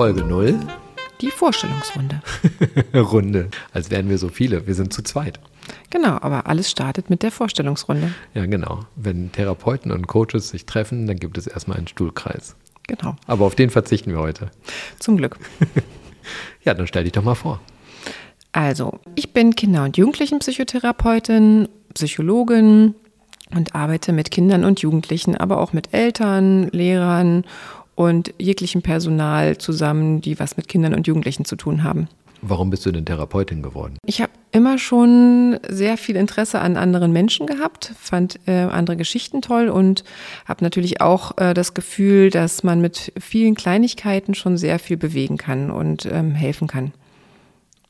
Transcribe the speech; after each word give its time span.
Folge 0.00 0.24
0. 0.24 0.58
Die 1.20 1.30
Vorstellungsrunde. 1.30 2.22
Runde, 2.94 3.50
als 3.74 3.90
wären 3.90 4.08
wir 4.08 4.16
so 4.16 4.30
viele. 4.30 4.66
Wir 4.66 4.74
sind 4.74 4.94
zu 4.94 5.02
zweit. 5.02 5.38
Genau, 5.90 6.16
aber 6.22 6.46
alles 6.46 6.70
startet 6.70 7.10
mit 7.10 7.22
der 7.22 7.30
Vorstellungsrunde. 7.30 8.10
Ja, 8.32 8.46
genau. 8.46 8.80
Wenn 8.96 9.30
Therapeuten 9.30 9.92
und 9.92 10.06
Coaches 10.06 10.48
sich 10.48 10.64
treffen, 10.64 11.06
dann 11.06 11.18
gibt 11.18 11.36
es 11.36 11.46
erstmal 11.46 11.76
einen 11.76 11.86
Stuhlkreis. 11.86 12.56
Genau. 12.86 13.14
Aber 13.26 13.44
auf 13.44 13.54
den 13.56 13.68
verzichten 13.68 14.10
wir 14.10 14.20
heute. 14.20 14.50
Zum 14.98 15.18
Glück. 15.18 15.36
ja, 16.64 16.72
dann 16.72 16.86
stell 16.86 17.04
dich 17.04 17.12
doch 17.12 17.22
mal 17.22 17.34
vor. 17.34 17.60
Also, 18.52 19.00
ich 19.16 19.34
bin 19.34 19.54
Kinder- 19.54 19.84
und 19.84 19.98
Jugendlichenpsychotherapeutin, 19.98 21.68
Psychologin 21.92 22.94
und 23.54 23.74
arbeite 23.74 24.14
mit 24.14 24.30
Kindern 24.30 24.64
und 24.64 24.80
Jugendlichen, 24.80 25.36
aber 25.36 25.60
auch 25.60 25.74
mit 25.74 25.92
Eltern, 25.92 26.68
Lehrern 26.68 27.44
und 28.00 28.32
jeglichem 28.38 28.80
Personal 28.80 29.58
zusammen, 29.58 30.22
die 30.22 30.40
was 30.40 30.56
mit 30.56 30.68
Kindern 30.68 30.94
und 30.94 31.06
Jugendlichen 31.06 31.44
zu 31.44 31.54
tun 31.54 31.84
haben. 31.84 32.08
Warum 32.40 32.70
bist 32.70 32.86
du 32.86 32.92
denn 32.92 33.04
Therapeutin 33.04 33.60
geworden? 33.60 33.98
Ich 34.06 34.22
habe 34.22 34.32
immer 34.52 34.78
schon 34.78 35.60
sehr 35.68 35.98
viel 35.98 36.16
Interesse 36.16 36.60
an 36.60 36.78
anderen 36.78 37.12
Menschen 37.12 37.46
gehabt, 37.46 37.92
fand 38.00 38.40
äh, 38.46 38.52
andere 38.52 38.96
Geschichten 38.96 39.42
toll 39.42 39.68
und 39.68 40.02
habe 40.46 40.64
natürlich 40.64 41.02
auch 41.02 41.36
äh, 41.36 41.52
das 41.52 41.74
Gefühl, 41.74 42.30
dass 42.30 42.62
man 42.62 42.80
mit 42.80 43.12
vielen 43.20 43.54
Kleinigkeiten 43.54 44.32
schon 44.32 44.56
sehr 44.56 44.78
viel 44.78 44.96
bewegen 44.96 45.36
kann 45.36 45.70
und 45.70 46.06
ähm, 46.06 46.30
helfen 46.30 46.68
kann. 46.68 46.94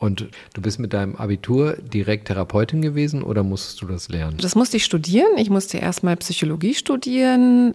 Und 0.00 0.30
du 0.54 0.62
bist 0.62 0.78
mit 0.78 0.94
deinem 0.94 1.14
Abitur 1.16 1.76
direkt 1.76 2.28
Therapeutin 2.28 2.80
gewesen 2.80 3.22
oder 3.22 3.42
musstest 3.42 3.82
du 3.82 3.86
das 3.86 4.08
lernen? 4.08 4.38
Das 4.40 4.54
musste 4.54 4.78
ich 4.78 4.84
studieren. 4.86 5.36
Ich 5.36 5.50
musste 5.50 5.76
erstmal 5.76 6.16
Psychologie 6.16 6.72
studieren. 6.72 7.74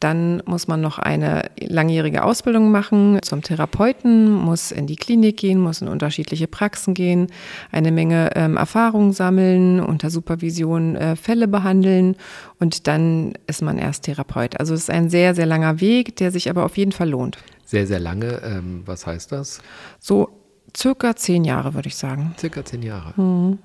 Dann 0.00 0.42
muss 0.44 0.68
man 0.68 0.80
noch 0.82 0.98
eine 0.98 1.50
langjährige 1.58 2.22
Ausbildung 2.22 2.70
machen 2.70 3.18
zum 3.22 3.42
Therapeuten, 3.42 4.30
muss 4.30 4.70
in 4.70 4.86
die 4.86 4.96
Klinik 4.96 5.38
gehen, 5.38 5.58
muss 5.58 5.80
in 5.80 5.88
unterschiedliche 5.88 6.46
Praxen 6.46 6.92
gehen, 6.92 7.28
eine 7.72 7.92
Menge 7.92 8.30
ähm, 8.34 8.58
Erfahrungen 8.58 9.12
sammeln, 9.12 9.80
unter 9.80 10.10
Supervision 10.10 10.96
äh, 10.96 11.16
Fälle 11.16 11.48
behandeln 11.48 12.16
und 12.58 12.86
dann 12.86 13.32
ist 13.46 13.62
man 13.62 13.78
erst 13.78 14.04
Therapeut. 14.04 14.60
Also 14.60 14.74
es 14.74 14.82
ist 14.82 14.90
ein 14.90 15.08
sehr, 15.08 15.34
sehr 15.34 15.46
langer 15.46 15.80
Weg, 15.80 16.16
der 16.16 16.30
sich 16.30 16.50
aber 16.50 16.64
auf 16.64 16.76
jeden 16.76 16.92
Fall 16.92 17.08
lohnt. 17.08 17.38
Sehr, 17.64 17.86
sehr 17.86 18.00
lange. 18.00 18.42
Ähm, 18.44 18.82
was 18.84 19.06
heißt 19.06 19.32
das? 19.32 19.60
So 19.98 20.28
circa 20.76 21.16
zehn 21.16 21.44
Jahre, 21.44 21.74
würde 21.74 21.88
ich 21.88 21.96
sagen. 21.96 22.34
Circa 22.38 22.64
zehn 22.64 22.82
Jahre. 22.82 23.20
Mhm. 23.20 23.58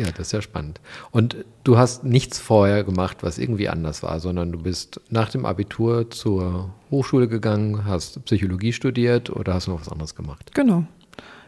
Ja, 0.00 0.06
das 0.06 0.28
ist 0.28 0.32
ja 0.32 0.40
spannend. 0.40 0.80
Und 1.10 1.44
du 1.62 1.76
hast 1.76 2.04
nichts 2.04 2.38
vorher 2.38 2.84
gemacht, 2.84 3.18
was 3.20 3.36
irgendwie 3.36 3.68
anders 3.68 4.02
war, 4.02 4.18
sondern 4.18 4.50
du 4.50 4.58
bist 4.58 4.98
nach 5.10 5.28
dem 5.28 5.44
Abitur 5.44 6.10
zur 6.10 6.70
Hochschule 6.90 7.28
gegangen, 7.28 7.84
hast 7.84 8.24
Psychologie 8.24 8.72
studiert 8.72 9.28
oder 9.28 9.52
hast 9.52 9.66
du 9.66 9.72
noch 9.72 9.82
was 9.82 9.90
anderes 9.90 10.14
gemacht? 10.14 10.52
Genau. 10.54 10.84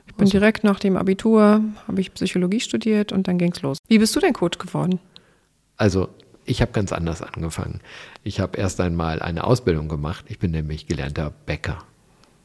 Ich 0.06 0.14
bin 0.17 0.25
also. 0.25 0.33
direkt 0.33 0.64
nach 0.64 0.80
dem 0.80 0.98
Abitur, 0.98 1.62
habe 1.89 2.00
ich 2.03 2.12
Psychologie 2.12 2.61
studiert 2.61 3.11
und 3.11 3.27
dann 3.27 3.39
ging 3.39 3.53
es 3.53 3.62
los. 3.62 3.78
Wie 3.89 3.98
bist 3.98 4.14
du 4.14 4.20
denn 4.20 4.34
Coach 4.34 4.58
geworden? 4.58 5.00
Also 5.78 6.11
ich 6.45 6.61
habe 6.61 6.73
ganz 6.73 6.92
anders 6.92 7.23
angefangen. 7.23 7.80
Ich 8.23 8.39
habe 8.39 8.58
erst 8.58 8.83
einmal 8.83 9.23
eine 9.23 9.45
Ausbildung 9.45 9.89
gemacht. 9.89 10.27
Ich 10.29 10.39
bin 10.39 10.51
nämlich 10.51 10.86
gelernter 10.86 11.33
Bäcker. 11.46 11.79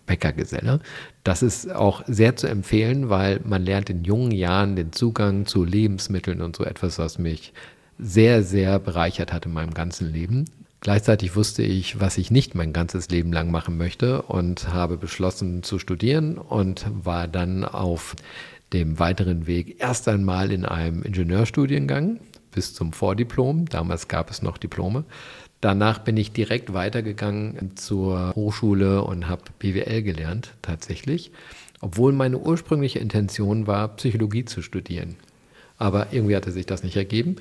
Bäckergeselle. 0.07 0.79
Das 1.23 1.43
ist 1.43 1.71
auch 1.71 2.03
sehr 2.07 2.35
zu 2.35 2.47
empfehlen, 2.47 3.09
weil 3.09 3.39
man 3.43 3.63
lernt 3.63 3.91
in 3.91 4.03
jungen 4.03 4.31
Jahren 4.31 4.75
den 4.75 4.91
Zugang 4.91 5.45
zu 5.45 5.63
Lebensmitteln 5.63 6.41
und 6.41 6.55
so 6.55 6.63
etwas, 6.63 6.97
was 6.97 7.19
mich 7.19 7.53
sehr, 7.99 8.41
sehr 8.41 8.79
bereichert 8.79 9.31
hat 9.31 9.45
in 9.45 9.53
meinem 9.53 9.75
ganzen 9.75 10.11
Leben. 10.11 10.45
Gleichzeitig 10.81 11.35
wusste 11.35 11.63
ich, 11.63 11.99
was 11.99 12.17
ich 12.17 12.31
nicht 12.31 12.55
mein 12.55 12.71
ganzes 12.71 13.09
Leben 13.09 13.33
lang 13.33 13.51
machen 13.51 13.77
möchte 13.77 14.21
und 14.23 14.73
habe 14.73 14.97
beschlossen 14.97 15.63
zu 15.63 15.79
studieren 15.79 16.37
und 16.37 16.85
war 16.89 17.27
dann 17.27 17.65
auf 17.65 18.15
dem 18.73 18.99
weiteren 18.99 19.47
Weg 19.47 19.81
erst 19.81 20.07
einmal 20.07 20.51
in 20.51 20.65
einem 20.65 21.01
Ingenieurstudiengang 21.03 22.19
bis 22.51 22.73
zum 22.73 22.93
Vordiplom. 22.93 23.65
Damals 23.67 24.07
gab 24.07 24.29
es 24.29 24.41
noch 24.41 24.57
Diplome. 24.57 25.05
Danach 25.61 25.99
bin 25.99 26.17
ich 26.17 26.31
direkt 26.31 26.73
weitergegangen 26.73 27.75
zur 27.75 28.33
Hochschule 28.35 29.01
und 29.03 29.27
habe 29.27 29.43
BWL 29.59 30.03
gelernt, 30.03 30.53
tatsächlich, 30.61 31.31
obwohl 31.81 32.13
meine 32.13 32.37
ursprüngliche 32.37 32.99
Intention 32.99 33.65
war, 33.65 33.95
Psychologie 33.95 34.45
zu 34.45 34.61
studieren. 34.61 35.15
Aber 35.77 36.07
irgendwie 36.11 36.35
hatte 36.35 36.51
sich 36.51 36.65
das 36.65 36.83
nicht 36.83 36.95
ergeben. 36.95 37.37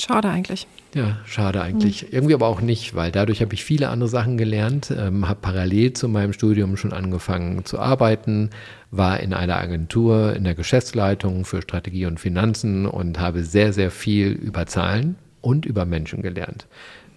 Schade 0.00 0.28
eigentlich. 0.28 0.66
Ja, 0.94 1.18
schade 1.26 1.60
eigentlich. 1.60 2.04
Mhm. 2.04 2.08
Irgendwie 2.12 2.34
aber 2.34 2.46
auch 2.46 2.60
nicht, 2.60 2.94
weil 2.94 3.10
dadurch 3.10 3.42
habe 3.42 3.52
ich 3.54 3.64
viele 3.64 3.88
andere 3.88 4.08
Sachen 4.08 4.38
gelernt, 4.38 4.92
ähm, 4.96 5.28
habe 5.28 5.40
parallel 5.42 5.92
zu 5.92 6.08
meinem 6.08 6.32
Studium 6.32 6.76
schon 6.76 6.92
angefangen 6.92 7.64
zu 7.64 7.78
arbeiten, 7.78 8.50
war 8.90 9.20
in 9.20 9.34
einer 9.34 9.56
Agentur 9.56 10.34
in 10.36 10.44
der 10.44 10.54
Geschäftsleitung 10.54 11.44
für 11.44 11.62
Strategie 11.62 12.06
und 12.06 12.20
Finanzen 12.20 12.86
und 12.86 13.18
habe 13.18 13.42
sehr, 13.42 13.72
sehr 13.72 13.90
viel 13.90 14.28
über 14.28 14.66
Zahlen 14.66 15.16
und 15.40 15.66
über 15.66 15.84
Menschen 15.84 16.22
gelernt. 16.22 16.66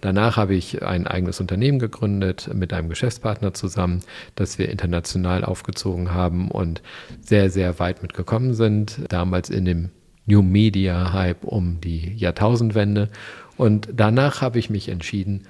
Danach 0.02 0.36
habe 0.36 0.54
ich 0.54 0.82
ein 0.82 1.06
eigenes 1.06 1.40
Unternehmen 1.40 1.78
gegründet 1.78 2.50
mit 2.52 2.72
einem 2.72 2.88
Geschäftspartner 2.88 3.54
zusammen, 3.54 4.00
das 4.34 4.58
wir 4.58 4.68
international 4.68 5.44
aufgezogen 5.44 6.12
haben 6.12 6.50
und 6.50 6.82
sehr, 7.20 7.50
sehr 7.50 7.78
weit 7.78 8.02
mitgekommen 8.02 8.52
sind. 8.52 9.00
Damals 9.08 9.48
in 9.48 9.64
dem 9.64 9.90
New 10.26 10.42
Media 10.42 11.12
Hype 11.12 11.44
um 11.44 11.80
die 11.80 12.14
Jahrtausendwende. 12.16 13.10
Und 13.56 13.90
danach 13.94 14.40
habe 14.40 14.58
ich 14.58 14.70
mich 14.70 14.88
entschieden, 14.88 15.46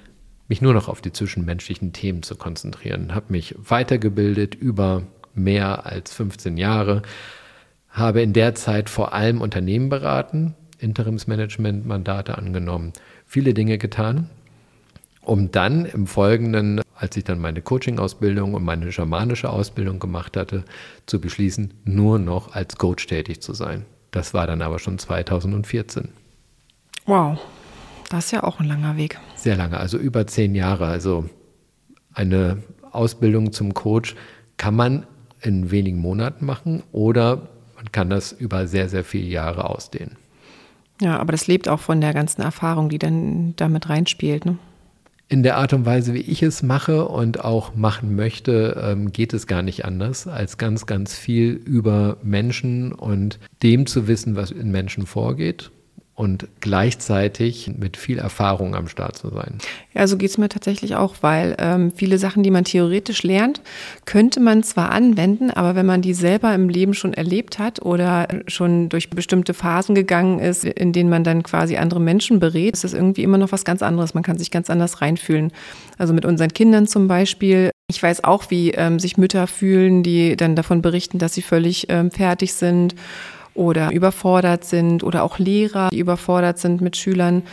mich 0.47 0.61
nur 0.61 0.75
noch 0.75 0.87
auf 0.87 1.01
die 1.01 1.11
zwischenmenschlichen 1.11 1.91
Themen 1.91 2.21
zu 2.21 2.35
konzentrieren. 2.35 3.15
Habe 3.15 3.31
mich 3.31 3.55
weitergebildet 3.57 4.53
über 4.53 5.01
mehr 5.33 5.87
als 5.87 6.13
15 6.13 6.57
Jahre, 6.57 7.01
habe 7.89 8.21
in 8.21 8.33
der 8.33 8.53
Zeit 8.53 8.87
vor 8.87 9.13
allem 9.13 9.41
Unternehmen 9.41 9.89
beraten, 9.89 10.53
Interimsmanagement-Mandate 10.77 12.37
angenommen, 12.37 12.93
viele 13.25 13.55
Dinge 13.55 13.79
getan, 13.79 14.29
um 15.25 15.51
dann 15.51 15.85
im 15.85 16.07
Folgenden, 16.07 16.81
als 16.95 17.17
ich 17.17 17.23
dann 17.23 17.39
meine 17.39 17.61
Coaching-Ausbildung 17.61 18.53
und 18.53 18.63
meine 18.63 18.91
schamanische 18.91 19.49
Ausbildung 19.49 19.99
gemacht 19.99 20.37
hatte, 20.37 20.63
zu 21.05 21.19
beschließen, 21.19 21.73
nur 21.85 22.19
noch 22.19 22.53
als 22.53 22.77
Coach 22.77 23.07
tätig 23.07 23.41
zu 23.41 23.53
sein. 23.53 23.85
Das 24.11 24.33
war 24.33 24.47
dann 24.47 24.61
aber 24.61 24.79
schon 24.79 24.99
2014. 24.99 26.09
Wow, 27.05 27.39
das 28.09 28.25
ist 28.25 28.31
ja 28.31 28.43
auch 28.43 28.59
ein 28.59 28.67
langer 28.67 28.95
Weg. 28.97 29.19
Sehr 29.35 29.55
lange, 29.55 29.77
also 29.77 29.97
über 29.97 30.27
zehn 30.27 30.55
Jahre. 30.55 30.85
Also 30.85 31.29
eine 32.13 32.61
Ausbildung 32.91 33.51
zum 33.51 33.73
Coach 33.73 34.15
kann 34.57 34.75
man 34.75 35.05
in 35.41 35.71
wenigen 35.71 35.99
Monaten 35.99 36.45
machen 36.45 36.83
oder 36.91 37.49
man 37.75 37.91
kann 37.91 38.09
das 38.09 38.31
über 38.31 38.67
sehr, 38.67 38.87
sehr 38.87 39.03
viele 39.03 39.27
Jahre 39.27 39.69
ausdehnen. 39.69 40.15
Ja, 41.01 41.17
aber 41.17 41.31
das 41.31 41.47
lebt 41.47 41.67
auch 41.67 41.79
von 41.79 41.99
der 41.99 42.13
ganzen 42.13 42.41
Erfahrung, 42.41 42.87
die 42.89 42.99
dann 42.99 43.55
damit 43.55 43.89
reinspielt. 43.89 44.45
Ne? 44.45 44.57
In 45.33 45.41
der 45.41 45.57
Art 45.57 45.73
und 45.73 45.83
Weise, 45.87 46.13
wie 46.13 46.19
ich 46.19 46.43
es 46.43 46.61
mache 46.61 47.07
und 47.07 47.43
auch 47.43 47.73
machen 47.73 48.15
möchte, 48.15 48.79
ähm, 48.79 49.11
geht 49.11 49.33
es 49.33 49.47
gar 49.47 49.63
nicht 49.63 49.83
anders, 49.83 50.27
als 50.27 50.59
ganz, 50.59 50.85
ganz 50.85 51.17
viel 51.17 51.53
über 51.53 52.17
Menschen 52.21 52.91
und 52.91 53.39
dem 53.63 53.87
zu 53.87 54.07
wissen, 54.07 54.35
was 54.35 54.51
in 54.51 54.69
Menschen 54.69 55.07
vorgeht 55.07 55.71
und 56.15 56.47
gleichzeitig 56.59 57.71
mit 57.75 57.97
viel 57.97 58.19
Erfahrung 58.19 58.75
am 58.75 58.87
Start 58.87 59.17
zu 59.17 59.29
sein. 59.29 59.57
Ja, 59.95 60.05
so 60.05 60.15
geht 60.15 60.29
es 60.29 60.37
mir 60.37 60.47
tatsächlich 60.47 60.95
auch, 60.95 61.15
weil 61.21 61.55
ähm, 61.57 61.91
viele 61.95 62.19
Sachen, 62.19 62.43
die 62.43 62.51
man 62.51 62.65
theoretisch 62.65 63.23
lernt, 63.23 63.61
könnte 64.05 64.39
man 64.39 64.61
zwar 64.61 64.91
anwenden, 64.91 65.49
aber 65.49 65.73
wenn 65.73 65.87
man 65.87 66.03
die 66.03 66.13
selber 66.13 66.53
im 66.53 66.69
Leben 66.69 66.93
schon 66.93 67.15
erlebt 67.15 67.57
hat 67.57 67.81
oder 67.81 68.27
schon 68.45 68.89
durch 68.89 69.09
bestimmte 69.09 69.55
Phasen 69.55 69.95
gegangen 69.95 70.37
ist, 70.37 70.65
in 70.65 70.93
denen 70.93 71.09
man 71.09 71.23
dann 71.23 71.41
quasi 71.41 71.77
andere 71.77 71.99
Menschen 71.99 72.39
berät, 72.39 72.75
ist 72.75 72.83
das 72.83 72.93
irgendwie 72.93 73.23
immer 73.23 73.39
noch 73.39 73.51
was 73.51 73.65
ganz 73.65 73.81
anderes. 73.81 74.13
Man 74.13 74.23
kann 74.23 74.37
sich 74.37 74.51
ganz 74.51 74.69
anders 74.69 75.01
reinfühlen. 75.01 75.51
Also 75.97 76.13
mit 76.13 76.25
unseren 76.25 76.53
Kindern 76.53 76.85
zum 76.85 77.07
Beispiel. 77.07 77.71
Ich 77.89 78.01
weiß 78.01 78.23
auch, 78.23 78.51
wie 78.51 78.71
ähm, 78.71 78.99
sich 78.99 79.17
Mütter 79.17 79.47
fühlen, 79.47 80.03
die 80.03 80.37
dann 80.37 80.55
davon 80.55 80.83
berichten, 80.83 81.17
dass 81.17 81.33
sie 81.33 81.41
völlig 81.41 81.87
ähm, 81.89 82.11
fertig 82.11 82.53
sind 82.53 82.93
oder 83.53 83.91
überfordert 83.91 84.65
sind 84.65 85.03
oder 85.03 85.23
auch 85.23 85.39
Lehrer, 85.39 85.89
die 85.89 85.99
überfordert 85.99 86.59
sind 86.59 86.81
mit 86.81 86.97
Schülern. 86.97 87.43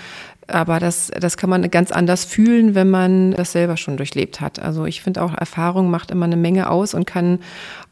aber 0.53 0.81
das, 0.81 1.11
das 1.19 1.37
kann 1.37 1.51
man 1.51 1.71
ganz 1.71 1.93
anders 1.93 2.25
fühlen, 2.25 2.75
wenn 2.75 2.91
man 2.91 3.33
das 3.33 3.53
selber 3.53 3.77
schon 3.77 3.97
durchlebt 3.97 4.41
hat. 4.41 4.59
Also 4.61 4.85
ich 4.85 5.03
finde 5.03 5.23
auch, 5.23 5.33
Erfahrung 5.35 5.91
macht 5.91 6.11
immer 6.11 6.25
eine 6.25 6.37
Menge 6.37 6.71
aus 6.71 6.95
und 6.95 7.07
kann 7.07 7.41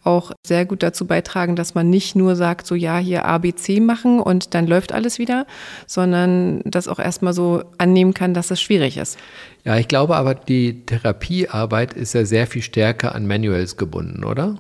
auch 0.05 0.33
sehr 0.47 0.65
gut 0.65 0.83
dazu 0.83 1.07
beitragen, 1.07 1.57
dass 1.57 1.75
man 1.75 1.91
nicht 1.91 2.17
nur 2.17 2.37
sagt, 2.37 2.67
so 2.67 2.75
ja, 2.75 2.99
hier 2.99 3.27
A, 3.27 3.39
B, 3.39 3.55
C 3.55 3.81
machen 3.81 4.21
und 4.21 4.55
dann 4.55 4.67
läuft 4.67 4.93
alles 4.93 5.19
wieder, 5.19 5.47
sondern 5.87 6.61
das 6.65 6.89
auch 6.89 6.99
erstmal 6.99 7.33
so 7.33 7.63
annehmen 7.79 8.15
kann, 8.15 8.35
dass 8.35 8.51
es 8.51 8.61
schwierig 8.61 8.97
ist. 8.97 9.19
Ja, 9.65 9.77
ich 9.77 9.89
glaube 9.89 10.17
aber, 10.17 10.35
die 10.35 10.87
Therapiearbeit 10.87 11.95
ist 11.95 12.15
ja 12.15 12.25
sehr 12.25 12.47
viel 12.47 12.63
stärker 12.63 13.15
an 13.15 13.27
Manuals 13.27 13.77
gebunden, 13.77 14.25
oder? 14.25 14.57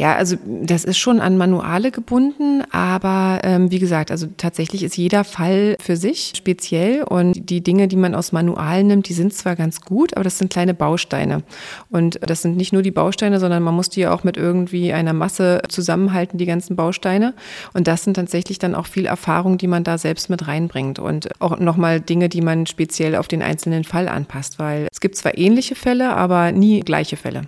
Ja, 0.00 0.16
also 0.16 0.36
das 0.46 0.84
ist 0.84 0.96
schon 0.96 1.20
an 1.20 1.36
Manuale 1.36 1.90
gebunden, 1.90 2.62
aber 2.70 3.40
ähm, 3.42 3.70
wie 3.70 3.78
gesagt, 3.78 4.10
also 4.10 4.28
tatsächlich 4.38 4.82
ist 4.82 4.96
jeder 4.96 5.24
Fall 5.24 5.76
für 5.78 5.94
sich 5.98 6.32
speziell 6.34 7.02
und 7.02 7.50
die 7.50 7.60
Dinge, 7.60 7.86
die 7.86 7.96
man 7.96 8.14
aus 8.14 8.32
Manualen 8.32 8.86
nimmt, 8.86 9.10
die 9.10 9.12
sind 9.12 9.34
zwar 9.34 9.56
ganz 9.56 9.82
gut, 9.82 10.14
aber 10.14 10.24
das 10.24 10.38
sind 10.38 10.50
kleine 10.50 10.72
Bausteine. 10.72 11.42
Und 11.90 12.18
das 12.22 12.40
sind 12.40 12.56
nicht 12.56 12.72
nur 12.72 12.80
die 12.80 12.92
Bausteine, 12.92 13.38
sondern 13.38 13.62
man 13.62 13.74
muss 13.74 13.90
die 13.90 14.00
ja 14.00 14.14
auch 14.14 14.24
mit 14.24 14.38
irgendwie 14.38 14.94
einer 14.94 15.12
Masse 15.12 15.60
zusammenhalten, 15.68 16.38
die 16.38 16.46
ganzen 16.46 16.76
Bausteine. 16.76 17.34
Und 17.74 17.86
das 17.86 18.02
sind 18.02 18.14
tatsächlich 18.14 18.58
dann 18.58 18.74
auch 18.74 18.86
viel 18.86 19.04
Erfahrung, 19.04 19.58
die 19.58 19.66
man 19.66 19.84
da 19.84 19.98
selbst 19.98 20.30
mit 20.30 20.48
reinbringt 20.48 20.98
und 20.98 21.28
auch 21.42 21.58
nochmal 21.58 22.00
Dinge, 22.00 22.30
die 22.30 22.40
man 22.40 22.64
speziell 22.64 23.16
auf 23.16 23.28
den 23.28 23.42
einzelnen 23.42 23.84
Fall 23.84 24.08
anpasst, 24.08 24.58
weil 24.58 24.88
es 24.90 25.00
gibt 25.00 25.16
zwar 25.16 25.36
ähnliche 25.36 25.74
Fälle, 25.74 26.16
aber 26.16 26.52
nie 26.52 26.80
gleiche 26.80 27.18
Fälle. 27.18 27.42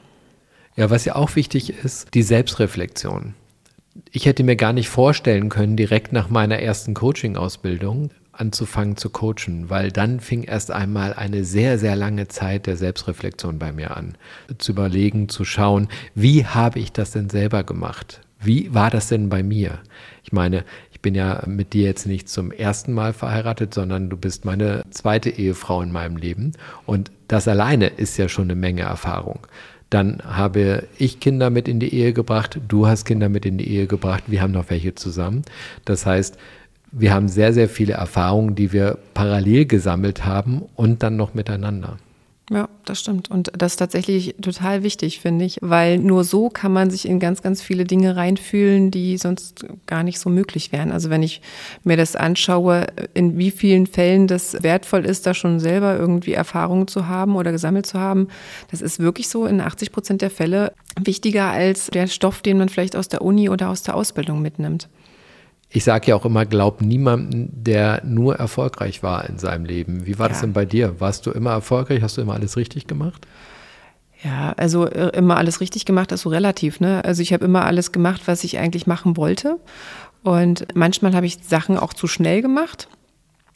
Ja, 0.77 0.91
was 0.91 1.05
ja 1.05 1.17
auch 1.17 1.37
wichtig 1.37 1.71
ist, 1.85 2.15
die 2.15 2.23
Selbstreflexion. 2.23 3.35
Ich 4.11 4.25
hätte 4.25 4.43
mir 4.43 4.57
gar 4.57 4.73
nicht 4.73 4.89
vorstellen 4.89 5.51
können, 5.51 5.77
direkt 5.77 6.13
nach 6.13 6.31
meiner 6.31 6.59
ersten 6.59 6.95
Coaching-Ausbildung 6.95 8.11
anzufangen 8.33 8.97
zu 8.97 9.11
coachen, 9.11 9.69
weil 9.69 9.93
dann 9.93 10.19
fing 10.19 10.43
erst 10.45 10.71
einmal 10.71 11.13
eine 11.13 11.45
sehr, 11.45 11.79
sehr 11.79 11.95
lange 11.97 12.29
Zeit 12.29 12.67
der 12.67 12.79
Selbstreflexion 12.79 13.59
bei 13.59 13.73
mir 13.73 13.97
an. 13.97 14.17
Zu 14.57 14.73
überlegen, 14.73 15.29
zu 15.29 15.45
schauen, 15.45 15.89
wie 16.15 16.47
habe 16.47 16.79
ich 16.79 16.93
das 16.93 17.11
denn 17.11 17.29
selber 17.29 17.63
gemacht? 17.63 18.23
Wie 18.41 18.75
war 18.75 18.91
das 18.91 19.09
denn 19.09 19.29
bei 19.29 19.43
mir? 19.43 19.79
Ich 20.25 20.33
meine, 20.33 20.65
ich 20.91 21.01
bin 21.01 21.15
ja 21.15 21.43
mit 21.47 21.75
dir 21.75 21.85
jetzt 21.85 22.07
nicht 22.07 22.29
zum 22.29 22.51
ersten 22.51 22.93
Mal 22.93 23.13
verheiratet, 23.13 23.75
sondern 23.75 24.09
du 24.09 24.17
bist 24.17 24.45
meine 24.45 24.83
zweite 24.91 25.31
Ehefrau 25.31 25.83
in 25.83 25.93
meinem 25.93 26.17
Leben. 26.17 26.53
Und 26.87 27.13
das 27.29 27.47
alleine 27.47 27.87
ist 27.87 28.17
ja 28.17 28.29
schon 28.29 28.45
eine 28.45 28.57
Menge 28.57 28.83
Erfahrung. 28.83 29.47
Dann 29.93 30.23
habe 30.25 30.85
ich 30.97 31.21
Kinder 31.21 31.51
mit 31.51 31.69
in 31.69 31.79
die 31.79 31.95
Ehe 31.95 32.15
gebracht, 32.15 32.59
du 32.67 32.87
hast 32.87 33.05
Kinder 33.05 33.29
mit 33.29 33.45
in 33.45 33.59
die 33.59 33.69
Ehe 33.69 33.87
gebracht, 33.87 34.25
wir 34.27 34.41
haben 34.41 34.53
noch 34.53 34.71
welche 34.71 34.95
zusammen. 34.95 35.43
Das 35.85 36.07
heißt, 36.07 36.39
wir 36.93 37.13
haben 37.13 37.29
sehr, 37.29 37.53
sehr 37.53 37.69
viele 37.69 37.93
Erfahrungen, 37.93 38.55
die 38.55 38.73
wir 38.73 38.97
parallel 39.13 39.67
gesammelt 39.67 40.25
haben 40.25 40.63
und 40.77 41.03
dann 41.03 41.17
noch 41.17 41.35
miteinander. 41.35 41.99
Ja, 42.51 42.69
das 42.85 42.99
stimmt. 42.99 43.31
Und 43.31 43.53
das 43.57 43.75
ist 43.75 43.77
tatsächlich 43.77 44.35
total 44.43 44.83
wichtig, 44.83 45.21
finde 45.21 45.45
ich, 45.45 45.59
weil 45.63 45.99
nur 45.99 46.25
so 46.25 46.51
kann 46.51 46.73
man 46.73 46.91
sich 46.91 47.09
in 47.09 47.21
ganz, 47.21 47.41
ganz 47.41 47.63
viele 47.63 47.85
Dinge 47.85 48.17
reinfühlen, 48.17 48.91
die 48.91 49.17
sonst 49.17 49.65
gar 49.87 50.03
nicht 50.03 50.19
so 50.19 50.29
möglich 50.29 50.73
wären. 50.73 50.91
Also 50.91 51.09
wenn 51.09 51.23
ich 51.23 51.41
mir 51.85 51.97
das 51.97 52.17
anschaue, 52.17 52.89
in 53.15 53.39
wie 53.39 53.53
vielen 53.53 53.87
Fällen 53.87 54.27
das 54.27 54.61
wertvoll 54.63 55.07
ist, 55.07 55.27
da 55.27 55.35
schon 55.35 55.61
selber 55.61 55.97
irgendwie 55.97 56.33
Erfahrungen 56.33 56.89
zu 56.89 57.07
haben 57.07 57.37
oder 57.37 57.53
gesammelt 57.53 57.87
zu 57.87 57.99
haben, 57.99 58.27
das 58.71 58.83
ist 58.83 58.99
wirklich 58.99 59.29
so 59.29 59.47
in 59.47 59.61
80 59.61 59.93
Prozent 59.93 60.21
der 60.21 60.31
Fälle 60.31 60.73
wichtiger 61.01 61.47
als 61.47 61.87
der 61.87 62.09
Stoff, 62.09 62.43
den 62.43 62.59
man 62.59 62.69
vielleicht 62.69 62.97
aus 62.97 63.09
der 63.09 63.23
Uni 63.23 63.49
oder 63.49 63.71
aus 63.71 63.83
der 63.83 63.95
Ausbildung 63.95 64.43
mitnimmt 64.43 64.89
ich 65.73 65.85
sage 65.85 66.09
ja 66.09 66.17
auch 66.17 66.27
immer, 66.27 66.45
glaub 66.45 66.83
niemanden, 66.83 67.51
der 67.53 68.03
nur 68.05 68.37
erfolgreich 68.37 69.03
war 69.03 69.29
in 69.29 69.39
seinem 69.39 69.65
Leben. 69.65 70.07
Wie 70.07 70.19
war 70.19 70.27
ja. 70.27 70.29
das 70.29 70.41
denn 70.43 70.53
bei 70.53 70.67
dir? 70.67 71.01
Warst 71.01 71.25
du 71.27 71.31
immer 71.31 71.51
erfolgreich? 71.51 72.03
Hast 72.03 72.19
du 72.19 72.21
immer 72.21 72.35
alles 72.35 72.57
richtig 72.57 72.87
gemacht? 72.87 73.27
Ja, 74.23 74.53
also 74.57 74.87
äh, 74.87 75.17
immer 75.17 75.39
alles 75.39 75.61
richtig 75.61 75.85
gemacht 75.85 76.13
ist 76.13 76.23
so 76.23 76.29
relativ. 76.29 76.79
Ne? 76.81 77.03
Also 77.05 77.23
ich 77.23 77.33
habe 77.33 77.45
immer 77.45 77.65
alles 77.65 77.91
gemacht, 77.91 78.23
was 78.27 78.45
ich 78.45 78.59
eigentlich 78.59 78.87
machen 78.87 79.17
wollte. 79.17 79.59
Und 80.23 80.67
manchmal 80.75 81.15
habe 81.15 81.27
ich 81.27 81.39
Sachen 81.43 81.79
auch 81.79 81.95
zu 81.95 82.07
schnell 82.07 82.43
gemacht. 82.43 82.89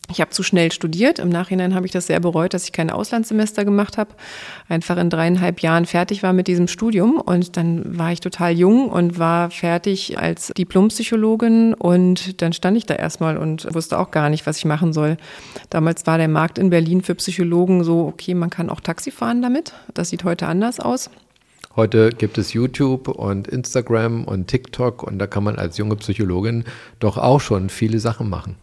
Ich 0.09 0.21
habe 0.21 0.31
zu 0.31 0.43
schnell 0.43 0.71
studiert. 0.71 1.19
Im 1.19 1.29
Nachhinein 1.29 1.75
habe 1.75 1.87
ich 1.87 1.93
das 1.93 2.07
sehr 2.07 2.21
bereut, 2.21 2.55
dass 2.55 2.65
ich 2.65 2.73
kein 2.73 2.91
Auslandssemester 2.91 3.65
gemacht 3.65 3.99
habe. 3.99 4.11
Einfach 4.69 4.97
in 4.99 5.11
dreieinhalb 5.11 5.61
Jahren 5.61 5.87
fertig 5.87 6.23
war 6.23 6.33
mit 6.33 6.47
diesem 6.47 6.69
Studium. 6.69 7.21
Und 7.21 7.57
dann 7.57 7.99
war 7.99 8.13
ich 8.13 8.21
total 8.21 8.53
jung 8.53 8.89
und 8.89 9.19
war 9.19 9.51
fertig 9.51 10.19
als 10.19 10.53
Diplompsychologin. 10.57 11.75
Und 11.75 12.41
dann 12.41 12.53
stand 12.53 12.77
ich 12.77 12.87
da 12.87 12.95
erstmal 12.95 13.37
und 13.37 13.73
wusste 13.75 13.99
auch 13.99 14.11
gar 14.11 14.31
nicht, 14.31 14.47
was 14.47 14.59
ich 14.59 14.65
machen 14.65 14.93
soll. 14.93 15.17
Damals 15.71 16.07
war 16.07 16.19
der 16.19 16.29
Markt 16.29 16.59
in 16.59 16.71
Berlin 16.71 17.03
für 17.03 17.15
Psychologen 17.17 17.83
so, 17.83 18.07
okay, 18.07 18.35
man 18.35 18.51
kann 18.51 18.71
auch 18.71 18.81
Taxi 18.81 19.11
fahren 19.11 19.43
damit. 19.43 19.73
Das 19.95 20.11
sieht 20.11 20.25
heute 20.25 20.47
anders 20.47 20.79
aus. 20.79 21.11
Heute 21.75 22.09
gibt 22.09 22.39
es 22.39 22.55
YouTube 22.55 23.09
und 23.09 23.49
Instagram 23.49 24.25
und 24.25 24.47
TikTok 24.47 25.03
und 25.03 25.19
da 25.19 25.27
kann 25.27 25.45
man 25.45 25.57
als 25.57 25.77
junge 25.77 25.97
Psychologin 25.97 26.65
doch 27.01 27.19
auch 27.19 27.41
schon 27.41 27.69
viele 27.69 27.99
Sachen 27.99 28.31
machen. 28.31 28.57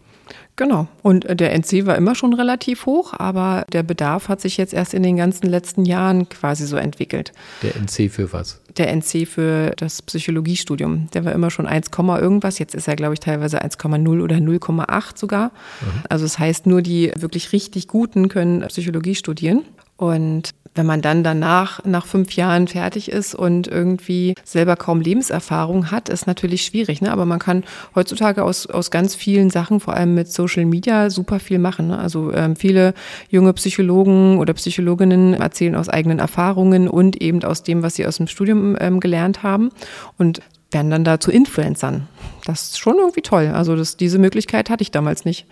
Genau. 0.56 0.88
Und 1.02 1.26
äh, 1.26 1.36
der 1.36 1.54
NC 1.54 1.86
war 1.86 1.96
immer 1.96 2.16
schon 2.16 2.34
relativ 2.34 2.86
hoch, 2.86 3.14
aber 3.18 3.66
der 3.72 3.84
Bedarf 3.84 4.30
hat 4.30 4.42
sich 4.42 4.58
jetzt 4.58 4.74
erst 4.74 4.94
in 4.94 5.04
den 5.04 5.18
ganzen 5.18 5.48
letzten 5.48 5.86
Jahren 5.86 6.30
quasi 6.30 6.66
so 6.66 6.78
entwickelt. 6.78 7.32
Der 7.64 7.76
NC 7.76 8.12
für 8.12 8.32
was? 8.34 8.62
Der 8.78 8.92
NC 8.96 9.28
für 9.28 9.74
das 9.78 10.02
Psychologiestudium. 10.02 11.08
Der 11.14 11.26
war 11.26 11.32
immer 11.32 11.50
schon 11.52 11.68
1, 11.68 11.90
irgendwas. 11.98 12.60
Jetzt 12.60 12.76
ist 12.76 12.88
er, 12.88 12.96
glaube 12.96 13.14
ich, 13.14 13.20
teilweise 13.20 13.64
1,0 13.64 14.24
oder 14.24 14.36
0,8 14.38 15.18
sogar. 15.18 15.48
Mhm. 15.82 16.04
Also 16.10 16.26
das 16.26 16.40
heißt, 16.40 16.68
nur 16.68 16.82
die 16.82 17.12
wirklich 17.16 17.52
richtig 17.52 17.88
Guten 17.88 18.30
können 18.30 18.62
Psychologie 18.68 19.16
studieren. 19.16 19.64
Und 19.98 20.54
wenn 20.76 20.86
man 20.86 21.02
dann 21.02 21.24
danach 21.24 21.84
nach 21.86 22.06
fünf 22.06 22.36
Jahren 22.36 22.68
fertig 22.68 23.12
ist 23.12 23.36
und 23.36 23.68
irgendwie 23.68 24.34
selber 24.44 24.76
kaum 24.76 25.02
Lebenserfahrung 25.02 25.92
hat, 25.92 26.10
ist 26.10 26.26
natürlich 26.26 26.64
schwierig. 26.64 27.02
Ne? 27.02 27.12
Aber 27.12 27.26
man 27.26 27.40
kann 27.40 27.64
heutzutage 27.96 28.44
aus, 28.44 28.66
aus 28.66 28.90
ganz 28.90 29.16
vielen 29.16 29.50
Sachen, 29.50 29.80
vor 29.80 29.94
allem 29.94 30.16
mit 30.16 30.32
Social 30.32 30.66
Media, 30.66 31.10
super 31.10 31.40
viel 31.40 31.60
machen. 31.60 31.88
Ne? 31.88 31.98
Also 31.98 32.34
ähm, 32.34 32.56
viele 32.56 32.94
junge 33.30 33.54
Psychologen 33.54 34.40
oder 34.40 34.54
Psychologinnen 34.54 35.36
erzählen 35.36 35.76
aus 35.76 35.90
eigenen 35.90 36.20
Erfahrungen 36.20 36.88
und 36.88 37.22
eben 37.22 37.44
aus 37.44 37.64
dem, 37.64 37.84
was 37.84 37.96
sie 37.96 38.08
aus 38.08 38.18
dem 38.18 38.28
Studium 38.28 38.76
ähm, 38.80 39.00
gelernt 39.00 39.44
haben. 39.44 39.70
Und 40.18 40.42
werden 40.72 40.90
dann 40.90 41.04
da 41.04 41.20
zu 41.20 41.30
Influencern. 41.30 42.08
Das 42.46 42.64
ist 42.64 42.80
schon 42.80 42.98
irgendwie 42.98 43.22
toll. 43.22 43.52
Also 43.54 43.76
das, 43.76 43.96
diese 43.96 44.18
Möglichkeit 44.18 44.72
hatte 44.72 44.82
ich 44.82 44.90
damals 44.90 45.24
nicht. 45.24 45.46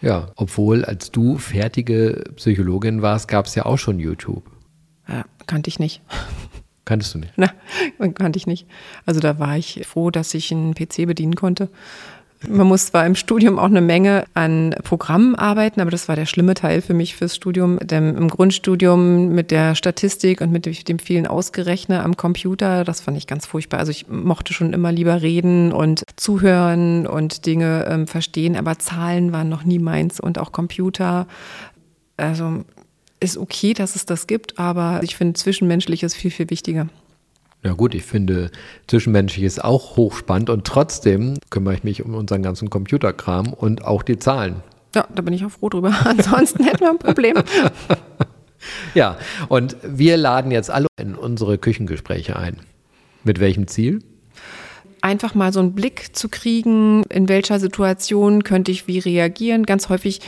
Ja, 0.00 0.28
obwohl 0.36 0.84
als 0.84 1.10
du 1.10 1.38
fertige 1.38 2.22
Psychologin 2.36 3.02
warst, 3.02 3.26
gab 3.26 3.46
es 3.46 3.56
ja 3.56 3.66
auch 3.66 3.78
schon 3.78 3.98
YouTube. 3.98 4.44
Ja, 5.08 5.24
kannte 5.46 5.68
ich 5.68 5.78
nicht. 5.78 6.02
Kanntest 6.84 7.14
du 7.14 7.18
nicht? 7.18 7.32
Na, 7.36 7.50
kannte 8.14 8.38
ich 8.38 8.46
nicht. 8.46 8.66
Also 9.04 9.20
da 9.20 9.38
war 9.38 9.56
ich 9.56 9.86
froh, 9.86 10.10
dass 10.10 10.32
ich 10.34 10.52
einen 10.52 10.74
PC 10.74 11.06
bedienen 11.06 11.34
konnte. 11.34 11.68
Man 12.46 12.68
muss 12.68 12.86
zwar 12.86 13.04
im 13.04 13.16
Studium 13.16 13.58
auch 13.58 13.64
eine 13.64 13.80
Menge 13.80 14.24
an 14.32 14.72
Programmen 14.84 15.34
arbeiten, 15.34 15.80
aber 15.80 15.90
das 15.90 16.08
war 16.08 16.14
der 16.14 16.26
schlimme 16.26 16.54
Teil 16.54 16.82
für 16.82 16.94
mich 16.94 17.16
fürs 17.16 17.34
Studium. 17.34 17.80
Denn 17.80 18.16
Im 18.16 18.28
Grundstudium 18.28 19.34
mit 19.34 19.50
der 19.50 19.74
Statistik 19.74 20.40
und 20.40 20.52
mit 20.52 20.88
dem 20.88 20.98
vielen 21.00 21.26
Ausgerechnet 21.26 22.04
am 22.04 22.16
Computer, 22.16 22.84
das 22.84 23.00
fand 23.00 23.16
ich 23.16 23.26
ganz 23.26 23.44
furchtbar. 23.44 23.80
Also 23.80 23.90
ich 23.90 24.06
mochte 24.08 24.52
schon 24.52 24.72
immer 24.72 24.92
lieber 24.92 25.20
reden 25.20 25.72
und 25.72 26.04
zuhören 26.14 27.08
und 27.08 27.44
Dinge 27.44 27.86
ähm, 27.88 28.06
verstehen, 28.06 28.56
aber 28.56 28.78
Zahlen 28.78 29.32
waren 29.32 29.48
noch 29.48 29.64
nie 29.64 29.80
meins 29.80 30.20
und 30.20 30.38
auch 30.38 30.52
Computer. 30.52 31.26
Also 32.16 32.64
ist 33.20 33.36
okay, 33.36 33.74
dass 33.74 33.96
es 33.96 34.06
das 34.06 34.26
gibt, 34.26 34.58
aber 34.58 35.00
ich 35.02 35.16
finde, 35.16 35.34
zwischenmenschlich 35.34 36.02
ist 36.02 36.14
viel, 36.14 36.30
viel 36.30 36.50
wichtiger. 36.50 36.88
Ja 37.64 37.72
gut, 37.72 37.94
ich 37.94 38.04
finde 38.04 38.50
zwischenmenschlich 38.86 39.44
ist 39.44 39.64
auch 39.64 39.96
hochspannend 39.96 40.48
und 40.48 40.64
trotzdem 40.64 41.34
kümmere 41.50 41.74
ich 41.74 41.84
mich 41.84 42.04
um 42.04 42.14
unseren 42.14 42.42
ganzen 42.42 42.70
Computerkram 42.70 43.52
und 43.52 43.84
auch 43.84 44.02
die 44.02 44.18
Zahlen. 44.18 44.62
Ja, 44.94 45.06
da 45.14 45.22
bin 45.22 45.34
ich 45.34 45.44
auch 45.44 45.50
froh 45.50 45.68
drüber. 45.68 45.94
Ansonsten 46.04 46.64
hätten 46.64 46.80
wir 46.80 46.90
ein 46.90 46.98
Problem. 46.98 47.36
ja, 48.94 49.18
und 49.48 49.76
wir 49.82 50.16
laden 50.16 50.52
jetzt 50.52 50.70
alle 50.70 50.86
in 51.00 51.14
unsere 51.14 51.58
Küchengespräche 51.58 52.36
ein. 52.36 52.58
Mit 53.24 53.40
welchem 53.40 53.66
Ziel? 53.66 54.02
Einfach 55.00 55.34
mal 55.34 55.52
so 55.52 55.60
einen 55.60 55.74
Blick 55.74 56.16
zu 56.16 56.28
kriegen, 56.28 57.02
in 57.04 57.28
welcher 57.28 57.60
Situation 57.60 58.44
könnte 58.44 58.70
ich 58.70 58.86
wie 58.86 58.98
reagieren. 58.98 59.66
Ganz 59.66 59.88
häufig 59.88 60.20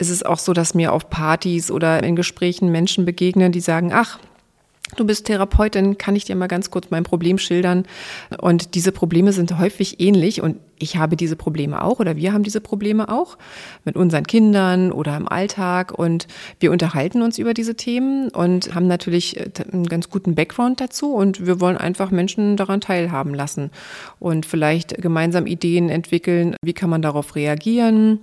ist 0.00 0.10
es 0.10 0.22
auch 0.22 0.38
so, 0.38 0.52
dass 0.52 0.74
mir 0.74 0.92
auf 0.92 1.10
Partys 1.10 1.70
oder 1.70 2.02
in 2.02 2.16
Gesprächen 2.16 2.72
Menschen 2.72 3.04
begegnen, 3.04 3.52
die 3.52 3.60
sagen, 3.60 3.92
ach, 3.92 4.18
Du 4.96 5.04
bist 5.04 5.26
Therapeutin, 5.26 5.98
kann 5.98 6.16
ich 6.16 6.24
dir 6.24 6.34
mal 6.34 6.48
ganz 6.48 6.70
kurz 6.70 6.90
mein 6.90 7.04
Problem 7.04 7.38
schildern? 7.38 7.86
Und 8.40 8.74
diese 8.74 8.90
Probleme 8.90 9.32
sind 9.32 9.56
häufig 9.56 10.00
ähnlich 10.00 10.42
und 10.42 10.56
ich 10.80 10.96
habe 10.96 11.16
diese 11.16 11.36
Probleme 11.36 11.84
auch 11.84 12.00
oder 12.00 12.16
wir 12.16 12.32
haben 12.32 12.42
diese 12.42 12.60
Probleme 12.60 13.08
auch 13.08 13.38
mit 13.84 13.94
unseren 13.94 14.26
Kindern 14.26 14.90
oder 14.90 15.16
im 15.16 15.28
Alltag 15.28 15.96
und 15.96 16.26
wir 16.58 16.72
unterhalten 16.72 17.22
uns 17.22 17.38
über 17.38 17.54
diese 17.54 17.76
Themen 17.76 18.30
und 18.30 18.74
haben 18.74 18.88
natürlich 18.88 19.38
äh, 19.38 19.50
einen 19.72 19.86
ganz 19.86 20.10
guten 20.10 20.34
Background 20.34 20.80
dazu 20.80 21.14
und 21.14 21.46
wir 21.46 21.60
wollen 21.60 21.76
einfach 21.76 22.10
Menschen 22.10 22.56
daran 22.56 22.80
teilhaben 22.80 23.32
lassen 23.32 23.70
und 24.18 24.44
vielleicht 24.44 25.00
gemeinsam 25.00 25.46
Ideen 25.46 25.88
entwickeln, 25.88 26.56
wie 26.64 26.72
kann 26.72 26.90
man 26.90 27.02
darauf 27.02 27.36
reagieren, 27.36 28.20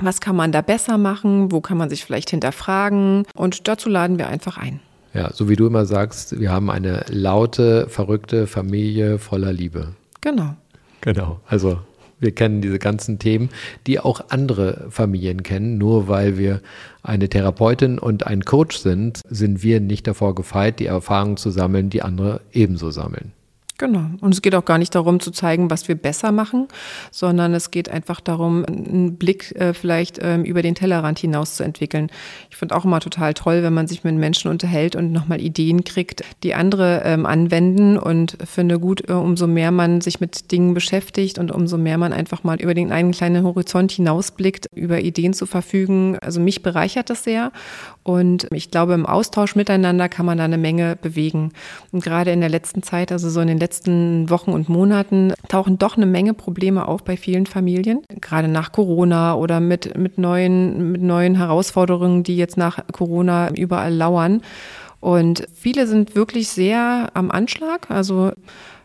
Was 0.00 0.20
kann 0.20 0.36
man 0.36 0.52
da 0.52 0.60
besser 0.60 0.98
machen? 0.98 1.50
Wo 1.50 1.60
kann 1.60 1.78
man 1.78 1.90
sich 1.90 2.04
vielleicht 2.04 2.30
hinterfragen? 2.30 3.24
Und 3.34 3.68
dazu 3.68 3.88
laden 3.88 4.18
wir 4.18 4.28
einfach 4.28 4.58
ein. 4.58 4.80
Ja, 5.14 5.32
so 5.32 5.48
wie 5.48 5.56
du 5.56 5.66
immer 5.66 5.86
sagst, 5.86 6.38
wir 6.38 6.52
haben 6.52 6.70
eine 6.70 7.04
laute, 7.08 7.88
verrückte 7.88 8.46
Familie 8.46 9.18
voller 9.18 9.52
Liebe. 9.52 9.94
Genau. 10.20 10.54
Genau. 11.00 11.40
Also 11.46 11.78
wir 12.20 12.32
kennen 12.32 12.60
diese 12.60 12.78
ganzen 12.78 13.18
Themen, 13.18 13.48
die 13.86 14.00
auch 14.00 14.20
andere 14.28 14.86
Familien 14.90 15.42
kennen. 15.42 15.78
Nur 15.78 16.08
weil 16.08 16.36
wir 16.36 16.60
eine 17.02 17.28
Therapeutin 17.28 17.98
und 17.98 18.26
ein 18.26 18.44
Coach 18.44 18.78
sind, 18.78 19.20
sind 19.28 19.62
wir 19.62 19.80
nicht 19.80 20.06
davor 20.06 20.34
gefeit, 20.34 20.80
die 20.80 20.86
Erfahrungen 20.86 21.36
zu 21.36 21.50
sammeln, 21.50 21.90
die 21.90 22.02
andere 22.02 22.40
ebenso 22.52 22.90
sammeln. 22.90 23.32
Genau. 23.78 24.06
Und 24.20 24.34
es 24.34 24.42
geht 24.42 24.56
auch 24.56 24.64
gar 24.64 24.78
nicht 24.78 24.92
darum 24.96 25.20
zu 25.20 25.30
zeigen, 25.30 25.70
was 25.70 25.86
wir 25.86 25.94
besser 25.94 26.32
machen, 26.32 26.66
sondern 27.12 27.54
es 27.54 27.70
geht 27.70 27.88
einfach 27.88 28.20
darum, 28.20 28.64
einen 28.64 29.16
Blick 29.16 29.54
äh, 29.54 29.72
vielleicht 29.72 30.18
ähm, 30.20 30.42
über 30.42 30.62
den 30.62 30.74
Tellerrand 30.74 31.20
hinaus 31.20 31.54
zu 31.54 31.62
entwickeln. 31.62 32.10
Ich 32.50 32.56
finde 32.56 32.74
auch 32.74 32.84
immer 32.84 32.98
total 32.98 33.34
toll, 33.34 33.62
wenn 33.62 33.72
man 33.72 33.86
sich 33.86 34.02
mit 34.02 34.16
Menschen 34.16 34.50
unterhält 34.50 34.96
und 34.96 35.12
nochmal 35.12 35.40
Ideen 35.40 35.84
kriegt, 35.84 36.24
die 36.42 36.54
andere 36.54 37.02
ähm, 37.04 37.24
anwenden 37.24 37.96
und 37.96 38.36
finde 38.44 38.80
gut, 38.80 39.08
äh, 39.08 39.12
umso 39.12 39.46
mehr 39.46 39.70
man 39.70 40.00
sich 40.00 40.18
mit 40.18 40.50
Dingen 40.50 40.74
beschäftigt 40.74 41.38
und 41.38 41.52
umso 41.52 41.78
mehr 41.78 41.98
man 41.98 42.12
einfach 42.12 42.42
mal 42.42 42.60
über 42.60 42.74
den 42.74 42.90
einen 42.90 43.12
kleinen 43.12 43.44
Horizont 43.44 43.92
hinausblickt, 43.92 44.66
über 44.74 45.00
Ideen 45.02 45.34
zu 45.34 45.46
verfügen. 45.46 46.18
Also 46.20 46.40
mich 46.40 46.64
bereichert 46.64 47.10
das 47.10 47.22
sehr 47.22 47.52
und 48.08 48.46
ich 48.54 48.70
glaube, 48.70 48.94
im 48.94 49.04
Austausch 49.04 49.54
miteinander 49.54 50.08
kann 50.08 50.24
man 50.24 50.38
da 50.38 50.44
eine 50.44 50.56
Menge 50.56 50.96
bewegen. 50.96 51.52
Und 51.92 52.02
gerade 52.02 52.30
in 52.30 52.40
der 52.40 52.48
letzten 52.48 52.82
Zeit, 52.82 53.12
also 53.12 53.28
so 53.28 53.38
in 53.42 53.48
den 53.48 53.58
letzten 53.58 54.30
Wochen 54.30 54.52
und 54.52 54.70
Monaten 54.70 55.34
tauchen 55.48 55.76
doch 55.76 55.98
eine 55.98 56.06
Menge 56.06 56.32
Probleme 56.32 56.88
auf 56.88 57.04
bei 57.04 57.18
vielen 57.18 57.44
Familien, 57.44 58.00
gerade 58.22 58.48
nach 58.48 58.72
Corona 58.72 59.34
oder 59.34 59.60
mit, 59.60 59.98
mit, 59.98 60.16
neuen, 60.16 60.92
mit 60.92 61.02
neuen 61.02 61.34
Herausforderungen, 61.34 62.22
die 62.22 62.38
jetzt 62.38 62.56
nach 62.56 62.78
Corona 62.92 63.50
überall 63.50 63.92
lauern. 63.92 64.40
Und 65.00 65.46
viele 65.54 65.86
sind 65.86 66.14
wirklich 66.14 66.48
sehr 66.48 67.10
am 67.12 67.30
Anschlag, 67.30 67.90
also 67.90 68.32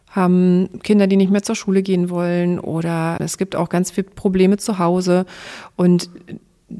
haben 0.09 0.67
Kinder, 0.83 1.07
die 1.07 1.15
nicht 1.15 1.31
mehr 1.31 1.43
zur 1.43 1.55
Schule 1.55 1.81
gehen 1.81 2.09
wollen 2.09 2.59
oder 2.59 3.15
es 3.21 3.37
gibt 3.37 3.55
auch 3.55 3.69
ganz 3.69 3.89
viele 3.89 4.09
Probleme 4.09 4.57
zu 4.57 4.79
Hause. 4.79 5.25
Und 5.77 6.09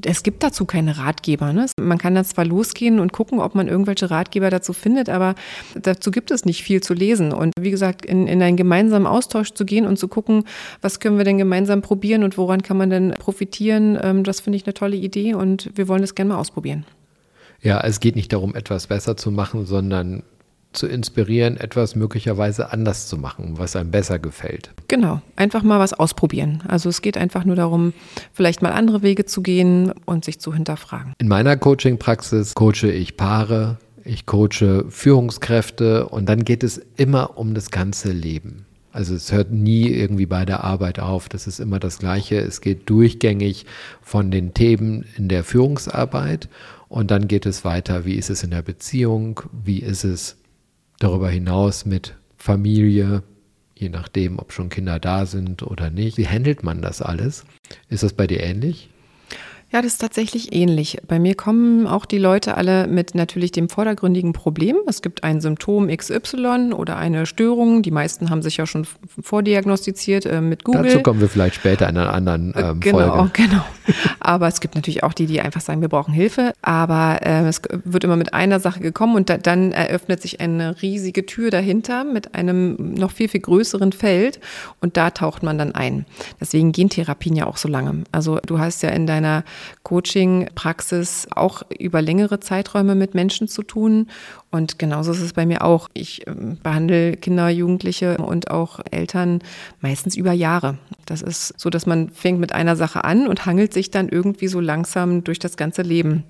es 0.06 0.24
gibt 0.24 0.44
dazu 0.44 0.66
keine 0.66 0.98
Ratgeber. 0.98 1.54
Ne? 1.54 1.66
Man 1.80 1.98
kann 1.98 2.16
da 2.16 2.24
zwar 2.24 2.46
losgehen 2.46 3.00
und 3.00 3.14
gucken, 3.14 3.40
ob 3.40 3.56
man 3.56 3.68
irgendwelche 3.68 4.10
Ratgeber 4.10 4.50
dazu 4.50 4.74
findet, 4.74 5.10
aber 5.10 5.36
dazu 5.76 6.12
gibt 6.12 6.32
es 6.32 6.46
nicht 6.46 6.64
viel 6.64 6.82
zu 6.82 6.94
lesen. 6.94 7.32
Und 7.32 7.54
wie 7.60 7.72
gesagt, 7.72 8.06
in, 8.06 8.28
in 8.28 8.42
einen 8.42 8.58
gemeinsamen 8.58 9.08
Austausch 9.08 9.52
zu 9.52 9.66
gehen 9.66 9.86
und 9.86 9.98
zu 9.98 10.08
gucken, 10.08 10.46
was 10.82 11.00
können 11.00 11.18
wir 11.18 11.26
denn 11.26 11.38
gemeinsam 11.38 11.82
probieren 11.82 12.24
und 12.24 12.38
woran 12.38 12.64
kann 12.64 12.78
man 12.78 12.90
denn 12.90 13.12
profitieren, 13.12 13.98
ähm, 14.02 14.24
das 14.24 14.40
finde 14.40 14.58
ich 14.58 14.66
eine 14.66 14.74
tolle 14.74 14.96
Idee 14.96 15.34
und 15.34 15.70
wir 15.76 15.88
wollen 15.88 16.02
das 16.02 16.16
gerne 16.16 16.34
mal 16.34 16.40
ausprobieren. 16.40 16.86
Ja, 17.62 17.80
es 17.82 18.00
geht 18.00 18.16
nicht 18.16 18.34
darum, 18.34 18.56
etwas 18.56 18.88
besser 18.88 19.16
zu 19.16 19.32
machen, 19.32 19.66
sondern 19.66 20.24
zu 20.74 20.88
inspirieren, 20.88 21.58
etwas 21.58 21.96
möglicherweise 21.96 22.72
anders 22.72 23.08
zu 23.08 23.18
machen, 23.18 23.54
was 23.58 23.76
einem 23.76 23.92
besser 23.92 24.20
gefällt. 24.20 24.72
Genau, 24.88 25.22
einfach 25.36 25.64
mal 25.64 25.80
was 25.80 25.94
ausprobieren. 25.94 26.64
Also 26.68 26.90
es 26.90 27.02
geht 27.02 27.18
einfach 27.18 27.46
nur 27.46 27.56
darum, 27.56 27.94
vielleicht 28.34 28.62
mal 28.62 28.72
andere 28.72 29.02
Wege 29.02 29.26
zu 29.26 29.42
gehen 29.42 29.92
und 30.06 30.26
sich 30.26 30.40
zu 30.40 30.54
hinterfragen. 30.54 31.14
In 31.20 31.28
meiner 31.28 31.58
Coaching-Praxis 31.58 32.56
coache 32.56 32.92
ich 32.92 33.18
Paare, 33.18 33.78
ich 34.04 34.26
coache 34.26 34.86
Führungskräfte 34.90 36.08
und 36.08 36.28
dann 36.28 36.44
geht 36.44 36.64
es 36.64 36.82
immer 36.98 37.38
um 37.38 37.54
das 37.54 37.72
ganze 37.72 38.12
Leben. 38.12 38.66
Also 38.92 39.16
es 39.16 39.32
hört 39.32 39.52
nie 39.52 39.88
irgendwie 39.88 40.28
bei 40.28 40.46
der 40.46 40.64
Arbeit 40.64 41.00
auf. 41.00 41.28
Das 41.28 41.48
ist 41.48 41.60
immer 41.60 41.80
das 41.80 41.98
Gleiche. 41.98 42.38
Es 42.38 42.62
geht 42.62 42.90
durchgängig 42.90 43.66
von 44.04 44.30
den 44.30 44.54
Themen 44.54 45.04
in 45.18 45.30
der 45.30 45.44
Führungsarbeit 45.44 46.48
und 46.90 47.10
dann 47.10 47.28
geht 47.28 47.48
es 47.48 47.66
weiter. 47.66 48.06
Wie 48.06 48.14
ist 48.14 48.30
es 48.30 48.44
in 48.44 48.52
der 48.52 48.62
Beziehung? 48.62 49.42
Wie 49.52 49.80
ist 49.80 50.04
es 50.04 50.38
darüber 51.04 51.30
hinaus 51.30 51.86
mit 51.86 52.16
Familie, 52.38 53.24
je 53.76 53.90
nachdem, 53.90 54.40
ob 54.40 54.54
schon 54.54 54.70
Kinder 54.70 55.00
da 55.00 55.26
sind 55.26 55.64
oder 55.64 55.90
nicht. 55.90 56.18
Wie 56.18 56.28
handelt 56.28 56.64
man 56.64 56.82
das 56.82 57.02
alles? 57.02 57.46
Ist 57.90 58.04
das 58.04 58.14
bei 58.14 58.28
dir 58.28 58.42
ähnlich? 58.42 58.90
Ja, 59.74 59.82
das 59.82 59.94
ist 59.94 60.02
tatsächlich 60.02 60.54
ähnlich. 60.54 61.00
Bei 61.08 61.18
mir 61.18 61.34
kommen 61.34 61.88
auch 61.88 62.06
die 62.06 62.20
Leute 62.20 62.58
alle 62.58 62.86
mit 62.86 63.16
natürlich 63.16 63.52
dem 63.52 63.70
vordergründigen 63.70 64.32
Problem. 64.32 64.76
Es 64.86 65.02
gibt 65.02 65.24
ein 65.24 65.42
Symptom 65.42 65.88
XY 65.88 66.74
oder 66.74 66.96
eine 66.98 67.26
Störung. 67.26 67.82
Die 67.82 67.90
meisten 67.90 68.30
haben 68.30 68.44
sich 68.44 68.58
ja 68.58 68.68
schon 68.68 68.86
vordiagnostiziert 69.20 70.28
äh, 70.28 70.42
mit 70.42 70.64
Google. 70.64 70.84
Dazu 70.84 71.00
kommen 71.02 71.22
wir 71.22 71.28
vielleicht 71.28 71.56
später 71.56 71.90
in 71.90 71.98
einer 71.98 72.14
anderen 72.14 72.54
ähm, 72.56 72.82
genau, 72.82 73.00
Folge. 73.00 73.32
Genau, 73.34 73.50
genau. 73.50 73.64
Aber 74.20 74.48
es 74.48 74.62
gibt 74.62 74.76
natürlich 74.76 75.02
auch 75.02 75.14
die, 75.14 75.26
die 75.26 75.42
einfach 75.42 75.62
sagen, 75.62 75.82
wir 75.82 75.90
brauchen 75.90 76.14
Hilfe. 76.14 76.54
Aber 76.62 77.22
äh, 77.24 77.48
es 77.48 77.60
wird 77.84 78.04
immer 78.04 78.16
mit 78.16 78.36
einer 78.36 78.60
Sache 78.60 78.80
gekommen 78.80 79.16
und 79.16 79.32
da, 79.32 79.40
dann 79.40 79.72
eröffnet 79.72 80.22
sich 80.22 80.40
eine 80.40 80.84
riesige 80.84 81.26
Tür 81.26 81.50
dahinter 81.50 82.04
mit 82.04 82.36
einem 82.36 82.94
noch 82.94 83.10
viel, 83.10 83.28
viel 83.28 83.42
größeren 83.42 83.92
Feld 83.92 84.40
und 84.82 84.98
da 84.98 85.10
taucht 85.10 85.42
man 85.42 85.58
dann 85.58 85.74
ein. 85.74 86.06
Deswegen 86.40 86.74
gehen 86.74 86.90
Therapien 86.90 87.36
ja 87.36 87.48
auch 87.48 87.58
so 87.58 87.68
lange. 87.68 88.04
Also 88.12 88.38
du 88.46 88.60
hast 88.60 88.84
ja 88.84 88.90
in 88.90 89.08
deiner 89.08 89.44
Coaching-Praxis 89.84 91.28
auch 91.36 91.64
über 91.78 92.02
längere 92.02 92.40
Zeiträume 92.40 92.96
mit 92.96 93.14
Menschen 93.14 93.48
zu 93.48 93.64
tun. 93.64 94.08
Und 94.52 94.80
genauso 94.80 95.12
ist 95.12 95.22
es 95.22 95.34
bei 95.34 95.46
mir 95.46 95.64
auch. 95.64 95.90
Ich 95.94 96.28
ähm, 96.28 96.58
behandle 96.62 97.18
Kinder, 97.18 97.50
Jugendliche 97.50 98.18
und 98.18 98.52
auch 98.52 98.80
Eltern 98.92 99.40
meistens 99.82 100.16
über 100.16 100.32
Jahre. 100.32 100.78
Das 101.06 101.22
ist 101.22 101.60
so, 101.60 101.70
dass 101.70 101.86
man 101.86 102.10
fängt 102.10 102.40
mit 102.40 102.54
einer 102.54 102.76
Sache 102.76 103.04
an 103.04 103.28
und 103.28 103.46
hangelt 103.46 103.74
sich 103.74 103.92
dann 103.92 104.10
irgendwie 104.10 104.48
so 104.48 104.60
langsam 104.60 105.24
durch 105.24 105.40
das 105.40 105.58
ganze 105.58 105.82
Leben. 105.82 106.24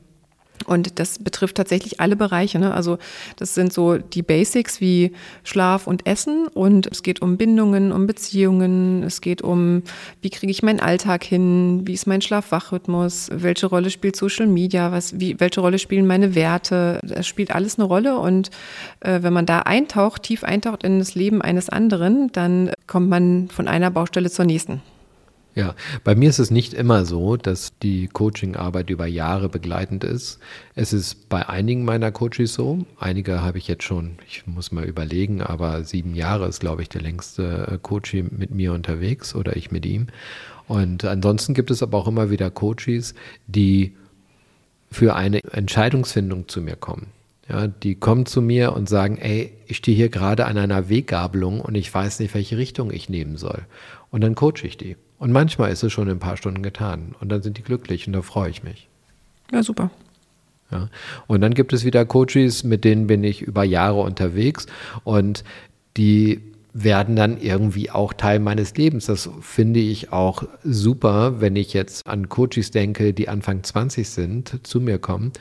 Und 0.66 1.00
das 1.00 1.20
betrifft 1.20 1.58
tatsächlich 1.58 2.00
alle 2.00 2.16
Bereiche. 2.16 2.60
Ne? 2.60 2.74
Also 2.74 2.98
das 3.38 3.54
sind 3.54 3.74
so 3.74 3.98
die 3.98 4.22
Basics 4.22 4.82
wie 4.82 5.12
Schlaf 5.44 5.88
und 5.88 6.06
Essen. 6.08 6.48
Und 6.48 6.88
es 6.88 7.04
geht 7.04 7.22
um 7.22 7.38
Bindungen, 7.38 7.92
um 7.92 8.08
Beziehungen. 8.08 9.04
Es 9.04 9.22
geht 9.22 9.42
um, 9.42 9.84
wie 10.22 10.30
kriege 10.30 10.52
ich 10.52 10.64
meinen 10.64 10.80
Alltag 10.80 11.24
hin? 11.24 11.82
Wie 11.86 11.94
ist 11.94 12.08
mein 12.08 12.22
Schlaf-Wach-Rhythmus? 12.22 13.30
Welche 13.34 13.68
Rolle 13.68 13.90
spielt 13.90 14.16
Social 14.16 14.48
Media? 14.48 14.92
Was, 14.92 15.20
wie, 15.20 15.40
welche 15.40 15.62
Rolle 15.62 15.80
spielen 15.80 16.08
meine 16.08 16.36
Werte? 16.36 17.00
Das 17.04 17.28
spielt 17.28 17.54
alles 17.54 17.78
eine 17.78 17.88
Rolle. 17.88 18.18
Und 18.18 18.50
äh, 19.02 19.22
wenn 19.22 19.34
man 19.34 19.46
da 19.46 19.60
eintaucht, 19.60 20.24
tief 20.24 20.44
eintaucht 20.44 20.84
in 20.84 21.00
das 21.00 21.16
Leben 21.16 21.42
eines 21.42 21.70
anderen, 21.70 22.32
dann 22.32 22.72
kommt 22.88 23.10
man 23.10 23.50
von 23.50 23.68
einer 23.68 23.92
Baustelle 23.92 24.30
zur 24.30 24.46
nächsten. 24.46 24.82
Ja, 25.56 25.76
bei 26.04 26.16
mir 26.16 26.30
ist 26.30 26.40
es 26.40 26.50
nicht 26.50 26.74
immer 26.74 27.06
so, 27.06 27.38
dass 27.38 27.78
die 27.78 28.08
Coachingarbeit 28.08 28.90
über 28.90 29.06
Jahre 29.06 29.50
begleitend 29.50 30.04
ist. 30.04 30.40
Es 30.74 30.94
ist 30.94 31.30
bei 31.30 31.48
einigen 31.48 31.86
meiner 31.86 32.12
Coaches 32.12 32.56
so. 32.56 32.86
Einige 33.00 33.44
habe 33.44 33.60
ich 33.60 33.68
jetzt 33.68 33.84
schon, 33.84 34.18
ich 34.28 34.48
muss 34.48 34.72
mal 34.72 34.86
überlegen, 34.86 35.44
aber 35.44 35.84
sieben 35.84 36.16
Jahre 36.16 36.48
ist, 36.48 36.60
glaube 36.60 36.82
ich, 36.82 36.90
der 36.90 37.02
längste 37.02 37.68
äh, 37.72 37.78
Coach 37.78 38.14
mit 38.14 38.50
mir 38.50 38.74
unterwegs 38.74 39.36
oder 39.36 39.56
ich 39.56 39.70
mit 39.70 39.86
ihm. 39.86 40.08
Und 40.68 41.06
ansonsten 41.06 41.54
gibt 41.54 41.70
es 41.70 41.84
aber 41.84 42.00
auch 42.00 42.08
immer 42.08 42.32
wieder 42.32 42.50
Coaches, 42.50 43.14
die 43.46 43.96
für 44.90 45.16
eine 45.16 45.44
Entscheidungsfindung 45.52 46.48
zu 46.48 46.62
mir 46.62 46.76
kommen. 46.76 47.08
Ja, 47.50 47.68
die 47.68 47.96
kommen 47.96 48.26
zu 48.26 48.42
mir 48.42 48.74
und 48.74 48.88
sagen, 48.88 49.18
ey, 49.18 49.52
ich 49.68 49.78
stehe 49.78 49.98
hier 49.98 50.10
gerade 50.10 50.46
an 50.46 50.58
einer 50.58 50.88
Weggabelung 50.88 51.60
und 51.60 51.76
ich 51.76 51.94
weiß 51.94 52.20
nicht, 52.20 52.34
welche 52.34 52.58
Richtung 52.58 52.92
ich 52.92 53.10
nehmen 53.10 53.38
soll. 53.38 53.64
Und 54.12 54.22
dann 54.22 54.36
coache 54.36 54.64
ich 54.64 54.78
die. 54.78 54.96
Und 55.20 55.32
manchmal 55.32 55.72
ist 55.72 55.84
es 55.84 55.92
schon 55.92 56.08
in 56.08 56.16
ein 56.16 56.20
paar 56.20 56.38
Stunden 56.38 56.64
getan. 56.64 57.16
Und 57.20 57.30
dann 57.30 57.42
sind 57.42 57.58
die 57.58 57.64
glücklich 57.64 58.08
und 58.08 58.14
da 58.14 58.22
freue 58.22 58.50
ich 58.50 58.64
mich. 58.64 58.88
Ja, 59.52 59.62
super. 59.62 59.92
Ja. 60.72 60.90
Und 61.28 61.42
dann 61.42 61.54
gibt 61.54 61.74
es 61.74 61.84
wieder 61.86 62.06
Coaches, 62.06 62.64
mit 62.64 62.84
denen 62.84 63.08
bin 63.08 63.24
ich 63.24 63.42
über 63.42 63.64
Jahre 63.64 64.02
unterwegs 64.02 64.66
und 65.04 65.44
die 65.98 66.42
werden 66.74 67.16
dann 67.16 67.40
irgendwie 67.40 67.92
auch 67.92 68.14
Teil 68.14 68.40
meines 68.40 68.76
Lebens. 68.76 69.06
Das 69.06 69.30
finde 69.42 69.80
ich 69.80 70.12
auch 70.12 70.44
super, 70.64 71.40
wenn 71.40 71.56
ich 71.56 71.74
jetzt 71.74 72.08
an 72.08 72.30
Coaches 72.30 72.72
denke, 72.72 73.14
die 73.14 73.30
Anfang 73.30 73.64
20 73.64 74.10
sind, 74.10 74.60
zu 74.64 74.82
mir 74.82 74.98
kommen. 74.98 75.32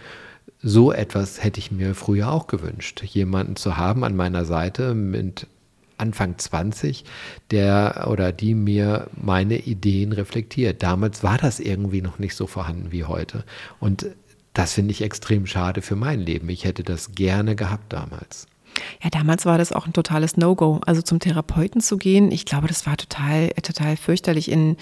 So 0.63 0.93
etwas 0.93 1.43
hätte 1.43 1.59
ich 1.59 1.73
mir 1.73 1.95
früher 1.95 2.31
auch 2.31 2.47
gewünscht, 2.47 3.03
jemanden 3.03 3.57
zu 3.57 3.77
haben 3.77 4.05
an 4.05 4.15
meiner 4.15 4.45
Seite 4.45 4.95
mit 4.95 5.49
Anfang 5.99 6.39
20, 6.39 7.05
der 7.51 8.07
oder 8.11 8.33
die 8.33 8.55
mir 8.55 9.09
meine 9.21 9.59
Ideen 9.59 10.13
reflektiert. 10.13 10.83
Damals 10.83 11.23
war 11.23 11.39
das 11.39 11.61
irgendwie 11.61 12.03
noch 12.03 12.19
nicht 12.19 12.35
so 12.35 12.47
vorhanden 12.47 12.93
wie 12.93 13.05
heute. 13.05 13.45
Und 13.81 14.07
das 14.53 14.75
finde 14.75 14.93
ich 14.93 15.03
extrem 15.03 15.47
schade 15.47 15.83
für 15.83 15.97
mein 15.97 16.21
Leben. 16.21 16.49
Ich 16.49 16.65
hätte 16.65 16.83
das 16.83 17.13
gerne 17.13 17.57
gehabt 17.57 17.93
damals. 17.93 18.47
Ja, 19.03 19.11
damals 19.11 19.47
war 19.47 19.59
das 19.59 19.73
auch 19.73 19.87
ein 19.87 19.93
totales 19.93 20.37
No-Go. 20.37 20.81
Also 20.87 21.03
zum 21.03 21.19
Therapeuten 21.19 21.81
zu 21.81 21.99
gehen, 21.99 22.31
ich 22.31 22.47
glaube, 22.47 22.69
das 22.69 22.87
war 22.87 22.97
total, 22.97 23.51
total 23.63 23.97
fürchterlich. 23.97 24.51
In 24.51 24.77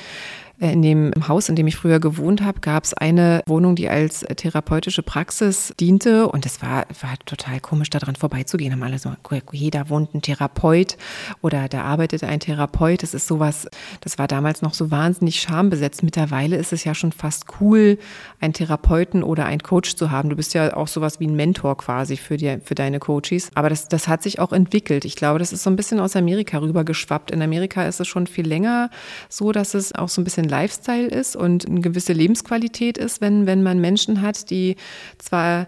in 0.60 0.82
dem 0.82 1.12
Haus, 1.26 1.48
in 1.48 1.56
dem 1.56 1.66
ich 1.66 1.76
früher 1.76 2.00
gewohnt 2.00 2.42
habe, 2.42 2.60
gab 2.60 2.84
es 2.84 2.92
eine 2.92 3.42
Wohnung, 3.46 3.76
die 3.76 3.88
als 3.88 4.20
therapeutische 4.20 5.02
Praxis 5.02 5.72
diente. 5.80 6.28
Und 6.28 6.44
es 6.44 6.60
war, 6.60 6.86
war 7.00 7.18
total 7.24 7.60
komisch, 7.60 7.88
daran 7.88 8.14
vorbeizugehen. 8.14 8.72
Haben 8.72 8.82
alle 8.82 8.98
so, 8.98 9.10
jeder 9.52 9.88
wohnt 9.88 10.14
ein 10.14 10.20
Therapeut 10.20 10.98
oder 11.40 11.68
da 11.68 11.82
arbeitet 11.82 12.24
ein 12.24 12.40
Therapeut. 12.40 13.02
Das 13.02 13.14
ist 13.14 13.26
sowas, 13.26 13.68
das 14.02 14.18
war 14.18 14.28
damals 14.28 14.60
noch 14.60 14.74
so 14.74 14.90
wahnsinnig 14.90 15.40
schambesetzt. 15.40 16.02
Mittlerweile 16.02 16.56
ist 16.56 16.74
es 16.74 16.84
ja 16.84 16.94
schon 16.94 17.12
fast 17.12 17.46
cool, 17.60 17.98
einen 18.38 18.52
Therapeuten 18.52 19.22
oder 19.22 19.46
einen 19.46 19.62
Coach 19.62 19.96
zu 19.96 20.10
haben. 20.10 20.28
Du 20.28 20.36
bist 20.36 20.52
ja 20.52 20.76
auch 20.76 20.88
sowas 20.88 21.20
wie 21.20 21.26
ein 21.26 21.36
Mentor 21.36 21.78
quasi 21.78 22.18
für, 22.18 22.36
die, 22.36 22.58
für 22.62 22.74
deine 22.74 22.98
Coaches. 22.98 23.50
Aber 23.54 23.70
das, 23.70 23.88
das 23.88 24.08
hat 24.08 24.22
sich 24.22 24.38
auch 24.38 24.52
entwickelt. 24.52 25.06
Ich 25.06 25.16
glaube, 25.16 25.38
das 25.38 25.54
ist 25.54 25.62
so 25.62 25.70
ein 25.70 25.76
bisschen 25.76 26.00
aus 26.00 26.16
Amerika 26.16 26.58
rübergeschwappt. 26.58 27.30
In 27.30 27.40
Amerika 27.40 27.86
ist 27.86 27.98
es 27.98 28.08
schon 28.08 28.26
viel 28.26 28.46
länger 28.46 28.90
so, 29.30 29.52
dass 29.52 29.72
es 29.72 29.94
auch 29.94 30.10
so 30.10 30.20
ein 30.20 30.24
bisschen 30.24 30.50
Lifestyle 30.50 31.07
ist 31.07 31.37
und 31.37 31.66
eine 31.66 31.80
gewisse 31.80 32.12
Lebensqualität 32.12 32.99
ist, 32.99 33.21
wenn, 33.21 33.47
wenn 33.47 33.62
man 33.62 33.80
Menschen 33.80 34.21
hat, 34.21 34.50
die 34.50 34.76
zwar 35.19 35.66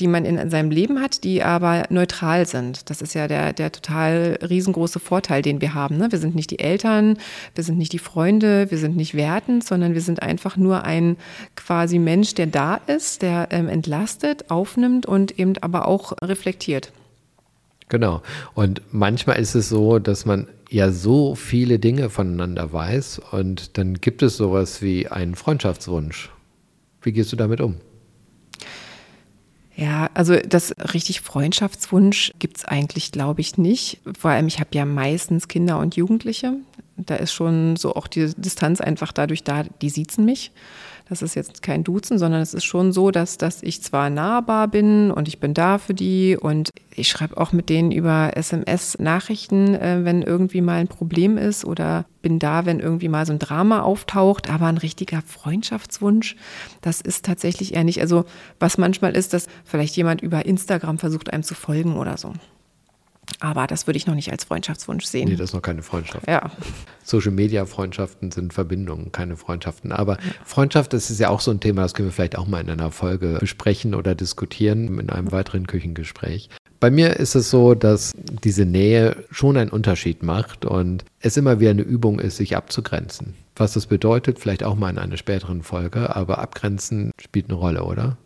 die 0.00 0.06
man 0.06 0.24
in 0.24 0.50
seinem 0.50 0.70
Leben 0.70 1.00
hat, 1.00 1.24
die 1.24 1.42
aber 1.42 1.84
neutral 1.88 2.46
sind. 2.46 2.90
Das 2.90 3.00
ist 3.00 3.14
ja 3.14 3.28
der, 3.28 3.52
der 3.52 3.70
total 3.70 4.38
riesengroße 4.42 4.98
Vorteil, 4.98 5.42
den 5.42 5.60
wir 5.60 5.74
haben. 5.74 5.96
Ne? 5.96 6.10
Wir 6.10 6.18
sind 6.18 6.34
nicht 6.34 6.50
die 6.50 6.58
Eltern, 6.58 7.18
wir 7.54 7.64
sind 7.64 7.78
nicht 7.78 7.92
die 7.92 7.98
Freunde, 7.98 8.70
wir 8.70 8.78
sind 8.78 8.96
nicht 8.96 9.14
wertend, 9.14 9.64
sondern 9.64 9.94
wir 9.94 10.00
sind 10.00 10.22
einfach 10.22 10.56
nur 10.56 10.84
ein 10.84 11.16
quasi 11.54 11.98
Mensch, 11.98 12.34
der 12.34 12.46
da 12.46 12.80
ist, 12.86 13.22
der 13.22 13.48
ähm, 13.50 13.68
entlastet, 13.68 14.50
aufnimmt 14.50 15.06
und 15.06 15.38
eben 15.38 15.54
aber 15.60 15.86
auch 15.86 16.12
reflektiert. 16.22 16.92
Genau. 17.88 18.22
Und 18.54 18.82
manchmal 18.90 19.38
ist 19.38 19.54
es 19.54 19.68
so, 19.68 19.98
dass 19.98 20.24
man 20.24 20.48
ja 20.74 20.90
so 20.90 21.36
viele 21.36 21.78
Dinge 21.78 22.10
voneinander 22.10 22.72
weiß 22.72 23.20
und 23.30 23.78
dann 23.78 23.94
gibt 23.94 24.22
es 24.22 24.36
sowas 24.36 24.82
wie 24.82 25.06
einen 25.06 25.36
Freundschaftswunsch. 25.36 26.30
Wie 27.00 27.12
gehst 27.12 27.30
du 27.32 27.36
damit 27.36 27.60
um? 27.60 27.76
Ja, 29.76 30.10
also 30.14 30.36
das 30.36 30.74
richtig 30.92 31.20
Freundschaftswunsch 31.20 32.32
gibt 32.38 32.58
es 32.58 32.64
eigentlich, 32.64 33.12
glaube 33.12 33.40
ich, 33.40 33.56
nicht. 33.56 34.00
Vor 34.18 34.32
allem, 34.32 34.48
ich 34.48 34.58
habe 34.58 34.70
ja 34.72 34.84
meistens 34.84 35.46
Kinder 35.46 35.78
und 35.78 35.96
Jugendliche. 35.96 36.54
Da 36.96 37.16
ist 37.16 37.32
schon 37.32 37.76
so 37.76 37.94
auch 37.94 38.08
die 38.08 38.32
Distanz 38.36 38.80
einfach 38.80 39.12
dadurch 39.12 39.44
da, 39.44 39.64
die 39.80 39.90
siezen 39.90 40.24
mich. 40.24 40.50
Das 41.06 41.20
ist 41.20 41.34
jetzt 41.34 41.62
kein 41.62 41.84
Duzen, 41.84 42.18
sondern 42.18 42.40
es 42.40 42.54
ist 42.54 42.64
schon 42.64 42.92
so, 42.92 43.10
dass, 43.10 43.36
dass 43.36 43.62
ich 43.62 43.82
zwar 43.82 44.08
nahbar 44.08 44.68
bin 44.68 45.10
und 45.10 45.28
ich 45.28 45.38
bin 45.38 45.52
da 45.52 45.76
für 45.76 45.92
die 45.92 46.36
und 46.40 46.70
ich 46.94 47.08
schreibe 47.08 47.36
auch 47.36 47.52
mit 47.52 47.68
denen 47.68 47.92
über 47.92 48.36
SMS 48.36 48.98
Nachrichten, 48.98 49.74
äh, 49.74 50.00
wenn 50.04 50.22
irgendwie 50.22 50.62
mal 50.62 50.80
ein 50.80 50.88
Problem 50.88 51.36
ist 51.36 51.66
oder 51.66 52.06
bin 52.22 52.38
da, 52.38 52.64
wenn 52.64 52.80
irgendwie 52.80 53.08
mal 53.08 53.26
so 53.26 53.32
ein 53.32 53.38
Drama 53.38 53.82
auftaucht, 53.82 54.48
aber 54.48 54.66
ein 54.66 54.78
richtiger 54.78 55.20
Freundschaftswunsch, 55.20 56.36
das 56.80 57.02
ist 57.02 57.26
tatsächlich 57.26 57.74
eher 57.74 57.84
nicht. 57.84 58.00
Also 58.00 58.24
was 58.58 58.78
manchmal 58.78 59.14
ist, 59.14 59.34
dass 59.34 59.46
vielleicht 59.64 59.96
jemand 59.96 60.22
über 60.22 60.46
Instagram 60.46 60.98
versucht, 60.98 61.32
einem 61.32 61.42
zu 61.42 61.54
folgen 61.54 61.96
oder 61.96 62.16
so. 62.16 62.32
Aber 63.40 63.66
das 63.66 63.86
würde 63.86 63.96
ich 63.96 64.06
noch 64.06 64.14
nicht 64.14 64.30
als 64.30 64.44
Freundschaftswunsch 64.44 65.04
sehen. 65.04 65.28
Nee, 65.28 65.36
das 65.36 65.50
ist 65.50 65.54
noch 65.54 65.62
keine 65.62 65.82
Freundschaft. 65.82 66.26
Ja. 66.26 66.50
Social 67.02 67.32
Media 67.32 67.66
Freundschaften 67.66 68.30
sind 68.30 68.52
Verbindungen, 68.52 69.12
keine 69.12 69.36
Freundschaften. 69.36 69.92
Aber 69.92 70.18
Freundschaft, 70.44 70.92
das 70.92 71.10
ist 71.10 71.20
ja 71.20 71.28
auch 71.28 71.40
so 71.40 71.50
ein 71.50 71.60
Thema, 71.60 71.82
das 71.82 71.94
können 71.94 72.08
wir 72.08 72.12
vielleicht 72.12 72.38
auch 72.38 72.46
mal 72.46 72.60
in 72.60 72.70
einer 72.70 72.90
Folge 72.90 73.38
besprechen 73.40 73.94
oder 73.94 74.14
diskutieren 74.14 74.98
in 74.98 75.10
einem 75.10 75.32
weiteren 75.32 75.66
Küchengespräch. 75.66 76.48
Bei 76.80 76.90
mir 76.90 77.16
ist 77.16 77.34
es 77.34 77.50
so, 77.50 77.74
dass 77.74 78.12
diese 78.42 78.66
Nähe 78.66 79.24
schon 79.30 79.56
einen 79.56 79.70
Unterschied 79.70 80.22
macht 80.22 80.64
und 80.64 81.04
es 81.20 81.36
immer 81.36 81.60
wieder 81.60 81.70
eine 81.70 81.82
Übung 81.82 82.18
ist, 82.18 82.36
sich 82.36 82.56
abzugrenzen. 82.56 83.34
Was 83.56 83.74
das 83.74 83.86
bedeutet, 83.86 84.38
vielleicht 84.38 84.64
auch 84.64 84.74
mal 84.74 84.90
in 84.90 84.98
einer 84.98 85.16
späteren 85.16 85.62
Folge, 85.62 86.14
aber 86.14 86.38
abgrenzen 86.38 87.12
spielt 87.18 87.46
eine 87.48 87.54
Rolle, 87.54 87.84
oder? 87.84 88.16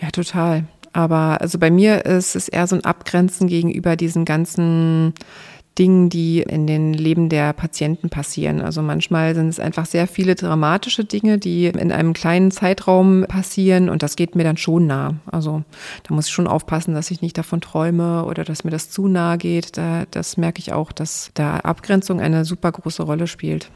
Ja, 0.00 0.10
total. 0.10 0.64
Aber 0.92 1.40
also 1.40 1.58
bei 1.58 1.70
mir 1.70 2.04
ist 2.04 2.36
es 2.36 2.48
eher 2.48 2.66
so 2.66 2.76
ein 2.76 2.84
Abgrenzen 2.84 3.48
gegenüber 3.48 3.96
diesen 3.96 4.24
ganzen 4.24 5.14
Dingen, 5.78 6.08
die 6.08 6.40
in 6.42 6.66
den 6.66 6.92
Leben 6.92 7.28
der 7.28 7.52
Patienten 7.52 8.10
passieren. 8.10 8.60
Also 8.60 8.82
manchmal 8.82 9.34
sind 9.34 9.48
es 9.48 9.60
einfach 9.60 9.86
sehr 9.86 10.08
viele 10.08 10.34
dramatische 10.34 11.04
Dinge, 11.04 11.38
die 11.38 11.66
in 11.66 11.92
einem 11.92 12.12
kleinen 12.12 12.50
Zeitraum 12.50 13.24
passieren 13.28 13.88
und 13.88 14.02
das 14.02 14.16
geht 14.16 14.34
mir 14.34 14.44
dann 14.44 14.56
schon 14.56 14.86
nah. 14.86 15.14
Also 15.30 15.62
da 16.02 16.14
muss 16.14 16.26
ich 16.26 16.32
schon 16.32 16.48
aufpassen, 16.48 16.94
dass 16.94 17.10
ich 17.10 17.22
nicht 17.22 17.38
davon 17.38 17.60
träume 17.60 18.24
oder 18.24 18.44
dass 18.44 18.64
mir 18.64 18.70
das 18.70 18.90
zu 18.90 19.06
nahe 19.06 19.38
geht. 19.38 19.76
Da, 19.76 20.04
das 20.10 20.36
merke 20.36 20.58
ich 20.58 20.72
auch, 20.72 20.90
dass 20.90 21.30
da 21.34 21.58
Abgrenzung 21.58 22.20
eine 22.20 22.44
super 22.44 22.72
große 22.72 23.04
Rolle 23.04 23.28
spielt. 23.28 23.70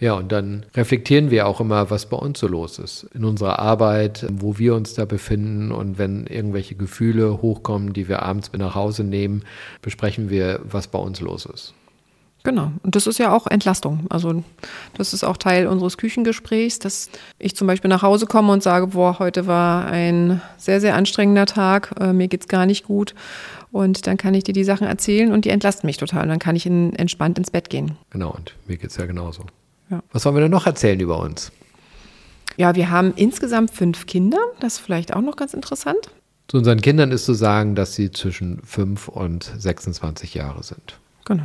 Ja, 0.00 0.14
und 0.14 0.30
dann 0.30 0.64
reflektieren 0.74 1.30
wir 1.30 1.46
auch 1.46 1.60
immer, 1.60 1.90
was 1.90 2.06
bei 2.06 2.16
uns 2.16 2.38
so 2.38 2.46
los 2.46 2.78
ist 2.78 3.08
in 3.14 3.24
unserer 3.24 3.58
Arbeit, 3.58 4.26
wo 4.30 4.58
wir 4.58 4.74
uns 4.74 4.94
da 4.94 5.04
befinden. 5.04 5.72
Und 5.72 5.98
wenn 5.98 6.26
irgendwelche 6.26 6.76
Gefühle 6.76 7.42
hochkommen, 7.42 7.92
die 7.92 8.08
wir 8.08 8.22
abends 8.22 8.52
mit 8.52 8.60
nach 8.60 8.74
Hause 8.74 9.02
nehmen, 9.02 9.42
besprechen 9.82 10.30
wir, 10.30 10.60
was 10.62 10.86
bei 10.86 10.98
uns 10.98 11.20
los 11.20 11.46
ist. 11.46 11.74
Genau. 12.44 12.70
Und 12.82 12.94
das 12.94 13.06
ist 13.06 13.18
ja 13.18 13.32
auch 13.32 13.46
Entlastung. 13.48 14.06
Also 14.08 14.44
das 14.96 15.12
ist 15.12 15.24
auch 15.24 15.36
Teil 15.36 15.66
unseres 15.66 15.98
Küchengesprächs, 15.98 16.78
dass 16.78 17.10
ich 17.38 17.56
zum 17.56 17.66
Beispiel 17.66 17.90
nach 17.90 18.02
Hause 18.02 18.26
komme 18.26 18.52
und 18.52 18.62
sage, 18.62 18.86
boah, 18.88 19.18
heute 19.18 19.46
war 19.46 19.86
ein 19.86 20.40
sehr, 20.56 20.80
sehr 20.80 20.94
anstrengender 20.94 21.46
Tag, 21.46 21.94
äh, 22.00 22.12
mir 22.12 22.28
geht's 22.28 22.46
gar 22.48 22.64
nicht 22.64 22.84
gut. 22.84 23.14
Und 23.70 24.06
dann 24.06 24.16
kann 24.16 24.34
ich 24.34 24.44
dir 24.44 24.54
die 24.54 24.64
Sachen 24.64 24.86
erzählen 24.86 25.32
und 25.32 25.44
die 25.44 25.50
entlasten 25.50 25.86
mich 25.86 25.98
total. 25.98 26.22
Und 26.22 26.28
dann 26.28 26.38
kann 26.38 26.56
ich 26.56 26.64
in, 26.64 26.94
entspannt 26.94 27.36
ins 27.38 27.50
Bett 27.50 27.68
gehen. 27.68 27.98
Genau, 28.10 28.30
und 28.30 28.54
mir 28.66 28.76
geht's 28.76 28.96
ja 28.96 29.04
genauso. 29.04 29.44
Ja. 29.90 30.02
Was 30.12 30.24
wollen 30.24 30.36
wir 30.36 30.42
denn 30.42 30.50
noch 30.50 30.66
erzählen 30.66 31.00
über 31.00 31.18
uns? 31.18 31.52
Ja, 32.56 32.74
wir 32.74 32.90
haben 32.90 33.12
insgesamt 33.14 33.70
fünf 33.70 34.06
Kinder. 34.06 34.38
Das 34.60 34.74
ist 34.74 34.78
vielleicht 34.80 35.14
auch 35.14 35.20
noch 35.20 35.36
ganz 35.36 35.54
interessant. 35.54 36.10
Zu 36.48 36.56
unseren 36.56 36.80
Kindern 36.80 37.12
ist 37.12 37.24
zu 37.24 37.34
sagen, 37.34 37.74
dass 37.74 37.94
sie 37.94 38.10
zwischen 38.10 38.60
fünf 38.64 39.08
und 39.08 39.52
26 39.58 40.34
Jahre 40.34 40.62
sind. 40.62 40.98
Genau. 41.24 41.44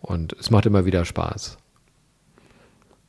Und 0.00 0.34
es 0.38 0.50
macht 0.50 0.66
immer 0.66 0.84
wieder 0.84 1.04
Spaß. 1.04 1.56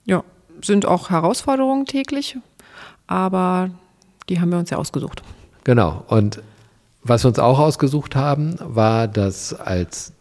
Ja, 0.05 0.23
sind 0.61 0.85
auch 0.85 1.09
Herausforderungen 1.09 1.85
täglich, 1.85 2.37
aber 3.05 3.69
die 4.29 4.39
haben 4.39 4.49
wir 4.49 4.57
uns 4.57 4.69
ja 4.69 4.77
ausgesucht. 4.77 5.23
Genau. 5.65 6.05
Und 6.07 6.41
was 7.03 7.23
wir 7.23 7.27
uns 7.27 7.39
auch 7.39 7.59
ausgesucht 7.59 8.15
haben, 8.15 8.55
war, 8.59 9.07
dass 9.07 9.53
als 9.53 10.13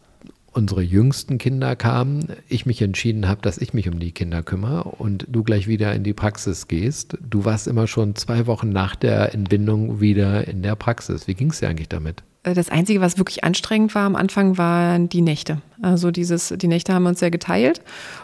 unsere 0.54 0.82
jüngsten 0.82 1.38
Kinder 1.38 1.76
kamen, 1.76 2.28
ich 2.48 2.66
mich 2.66 2.80
entschieden 2.80 3.28
habe, 3.28 3.42
dass 3.42 3.58
ich 3.58 3.74
mich 3.74 3.88
um 3.88 3.98
die 3.98 4.12
Kinder 4.12 4.42
kümmere 4.42 4.84
und 4.84 5.26
du 5.28 5.42
gleich 5.42 5.66
wieder 5.66 5.94
in 5.94 6.04
die 6.04 6.14
Praxis 6.14 6.68
gehst. 6.68 7.18
Du 7.20 7.44
warst 7.44 7.66
immer 7.66 7.86
schon 7.86 8.14
zwei 8.14 8.46
Wochen 8.46 8.70
nach 8.70 8.96
der 8.96 9.34
Entbindung 9.34 10.00
wieder 10.00 10.46
in 10.48 10.62
der 10.62 10.76
Praxis. 10.76 11.26
Wie 11.26 11.34
ging 11.34 11.50
es 11.50 11.60
dir 11.60 11.68
eigentlich 11.68 11.88
damit? 11.88 12.22
Das 12.44 12.68
Einzige, 12.68 13.00
was 13.00 13.16
wirklich 13.16 13.42
anstrengend 13.42 13.94
war 13.94 14.04
am 14.04 14.16
Anfang, 14.16 14.58
waren 14.58 15.08
die 15.08 15.22
Nächte. 15.22 15.62
Also 15.80 16.10
dieses, 16.10 16.48
die 16.56 16.68
Nächte 16.68 16.92
haben 16.94 17.02
wir 17.02 17.08
uns 17.08 17.20
ja 17.20 17.30
geteilt 17.30 17.80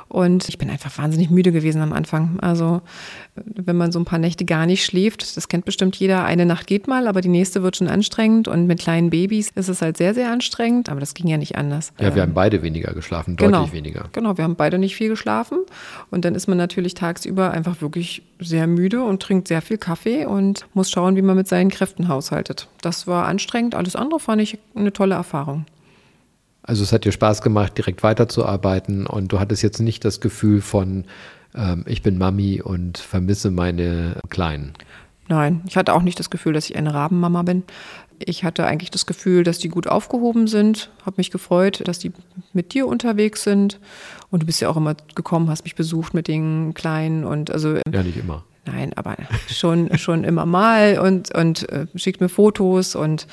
und 0.09 0.49
ich 0.49 0.59
bin 0.59 0.71
einfach 0.71 0.97
wahnsinnig 0.99 1.31
müde 1.31 1.53
gewesen 1.53 1.83
am 1.83 1.93
Anfang. 1.93 2.39
Also 2.41 2.81
wenn 3.35 3.77
man 3.77 3.93
so 3.93 3.99
ein 3.99 4.05
paar 4.05 4.19
Nächte 4.19 4.45
gar 4.45 4.67
nicht 4.67 4.85
schläft, 4.85 5.37
das 5.37 5.49
kennt 5.49 5.65
bestimmt 5.65 5.97
jeder, 5.97 6.25
eine 6.25 6.47
Nacht 6.47 6.67
geht 6.67 6.89
mal, 6.89 7.07
aber 7.07 7.21
die 7.21 7.29
nächste 7.29 7.63
wird 7.63 7.77
schon 7.77 7.89
anstrengend 7.89 8.49
und 8.49 8.67
mit 8.67 8.81
kleinen 8.81 9.11
Babys 9.11 9.51
ist 9.51 9.69
es 9.69 9.83
halt 9.83 9.97
sehr, 9.97 10.15
sehr 10.15 10.31
anstrengend, 10.31 10.89
aber 10.89 11.01
das 11.01 11.15
ging 11.15 11.29
ja 11.29 11.37
nicht 11.37 11.57
anders. 11.57 11.93
Ja, 12.01 12.15
wir 12.15 12.23
haben 12.23 12.35
beide 12.35 12.63
weniger 12.63 12.93
geschlafen, 12.93 13.37
deutlich 13.37 13.59
genau, 13.59 13.73
weniger. 13.73 14.09
Genau, 14.13 14.37
wir 14.37 14.45
haben 14.45 14.57
beide 14.57 14.79
nicht 14.79 14.97
viel 14.97 15.09
geschlafen 15.09 15.59
und 16.11 16.25
dann 16.25 16.35
ist 16.35 16.47
man 16.47 16.59
natürlich 16.59 16.95
tagsüber 16.95 17.51
einfach 17.51 17.81
wirklich 17.81 18.23
sehr 18.41 18.67
müde 18.67 19.03
und 19.03 19.23
trinkt 19.23 19.49
sehr 19.49 19.63
viel 19.63 19.79
Kaffee 19.79 20.25
und 20.25 20.67
muss 20.75 20.91
schauen, 20.91 21.15
wie 21.17 21.23
man 21.23 21.37
mit 21.37 21.47
seinen 21.47 21.71
Kräften 21.71 22.09
haushaltet. 22.09 22.69
Das 22.81 23.07
war 23.07 23.27
anstrengend, 23.27 23.75
alles 23.75 23.97
andere 23.97 24.10
fand 24.19 24.43
ich 24.43 24.59
eine 24.75 24.93
tolle 24.93 25.15
Erfahrung. 25.15 25.67
Also 26.63 26.83
es 26.83 26.93
hat 26.93 27.05
dir 27.05 27.13
Spaß 27.13 27.43
gemacht, 27.43 27.77
direkt 27.79 28.03
weiterzuarbeiten 28.03 29.07
und 29.07 29.33
du 29.33 29.41
hattest 29.41 29.63
jetzt 29.63 29.81
nicht 29.81 30.05
das 30.05 30.21
Gefühl 30.21 30.61
von, 30.61 31.05
ähm, 31.55 31.85
ich 31.87 32.03
bin 32.03 32.19
Mami 32.19 32.61
und 32.61 32.99
vermisse 32.99 33.51
meine 33.51 34.17
Kleinen. 34.29 34.75
Nein, 35.29 35.63
ich 35.67 35.77
hatte 35.77 35.95
auch 35.95 36.03
nicht 36.03 36.19
das 36.19 36.29
Gefühl, 36.29 36.53
dass 36.53 36.69
ich 36.69 36.77
eine 36.77 36.93
Rabenmama 36.93 37.43
bin. 37.43 37.63
Ich 38.19 38.45
hatte 38.45 38.67
eigentlich 38.67 38.91
das 38.91 39.07
Gefühl, 39.07 39.45
dass 39.45 39.59
die 39.59 39.69
gut 39.69 39.87
aufgehoben 39.87 40.47
sind, 40.47 40.91
habe 41.07 41.15
mich 41.19 41.31
gefreut, 41.31 41.87
dass 41.87 41.99
die 41.99 42.13
mit 42.53 42.75
dir 42.75 42.87
unterwegs 42.87 43.45
sind. 43.45 43.81
Und 44.31 44.43
du 44.43 44.47
bist 44.47 44.61
ja 44.61 44.69
auch 44.69 44.77
immer 44.77 44.97
gekommen, 45.15 45.49
hast 45.49 45.65
mich 45.65 45.77
besucht 45.77 46.13
mit 46.13 46.29
den 46.29 46.75
Kleinen 46.75 47.25
und 47.25 47.51
also. 47.51 47.77
Ja, 47.91 48.03
nicht 48.03 48.19
immer. 48.19 48.45
Nein, 48.67 48.93
aber 48.97 49.17
schon, 49.49 49.97
schon 49.97 50.23
immer 50.23 50.45
mal 50.45 50.99
und, 50.99 51.35
und 51.35 51.69
äh, 51.71 51.87
schickt 51.95 52.21
mir 52.21 52.29
Fotos 52.29 52.95
und 52.95 53.27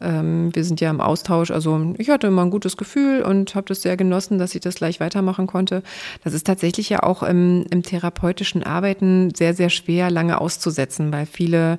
ähm, 0.00 0.54
wir 0.54 0.62
sind 0.62 0.80
ja 0.80 0.90
im 0.90 1.00
Austausch. 1.00 1.50
Also 1.50 1.94
ich 1.96 2.10
hatte 2.10 2.26
immer 2.26 2.42
ein 2.42 2.50
gutes 2.50 2.76
Gefühl 2.76 3.22
und 3.22 3.54
habe 3.54 3.66
das 3.66 3.80
sehr 3.80 3.96
genossen, 3.96 4.38
dass 4.38 4.54
ich 4.54 4.60
das 4.60 4.74
gleich 4.74 5.00
weitermachen 5.00 5.46
konnte. 5.46 5.82
Das 6.22 6.34
ist 6.34 6.46
tatsächlich 6.46 6.90
ja 6.90 7.02
auch 7.02 7.22
im, 7.22 7.64
im 7.70 7.82
therapeutischen 7.82 8.62
Arbeiten 8.62 9.34
sehr, 9.34 9.54
sehr 9.54 9.70
schwer 9.70 10.10
lange 10.10 10.38
auszusetzen, 10.38 11.12
weil 11.12 11.24
viele 11.24 11.78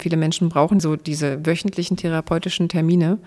Viele 0.00 0.16
Menschen 0.16 0.48
brauchen 0.48 0.80
so 0.80 0.96
diese 0.96 1.44
wöchentlichen 1.44 1.96
therapeutischen 1.96 2.68
Termine. 2.68 3.18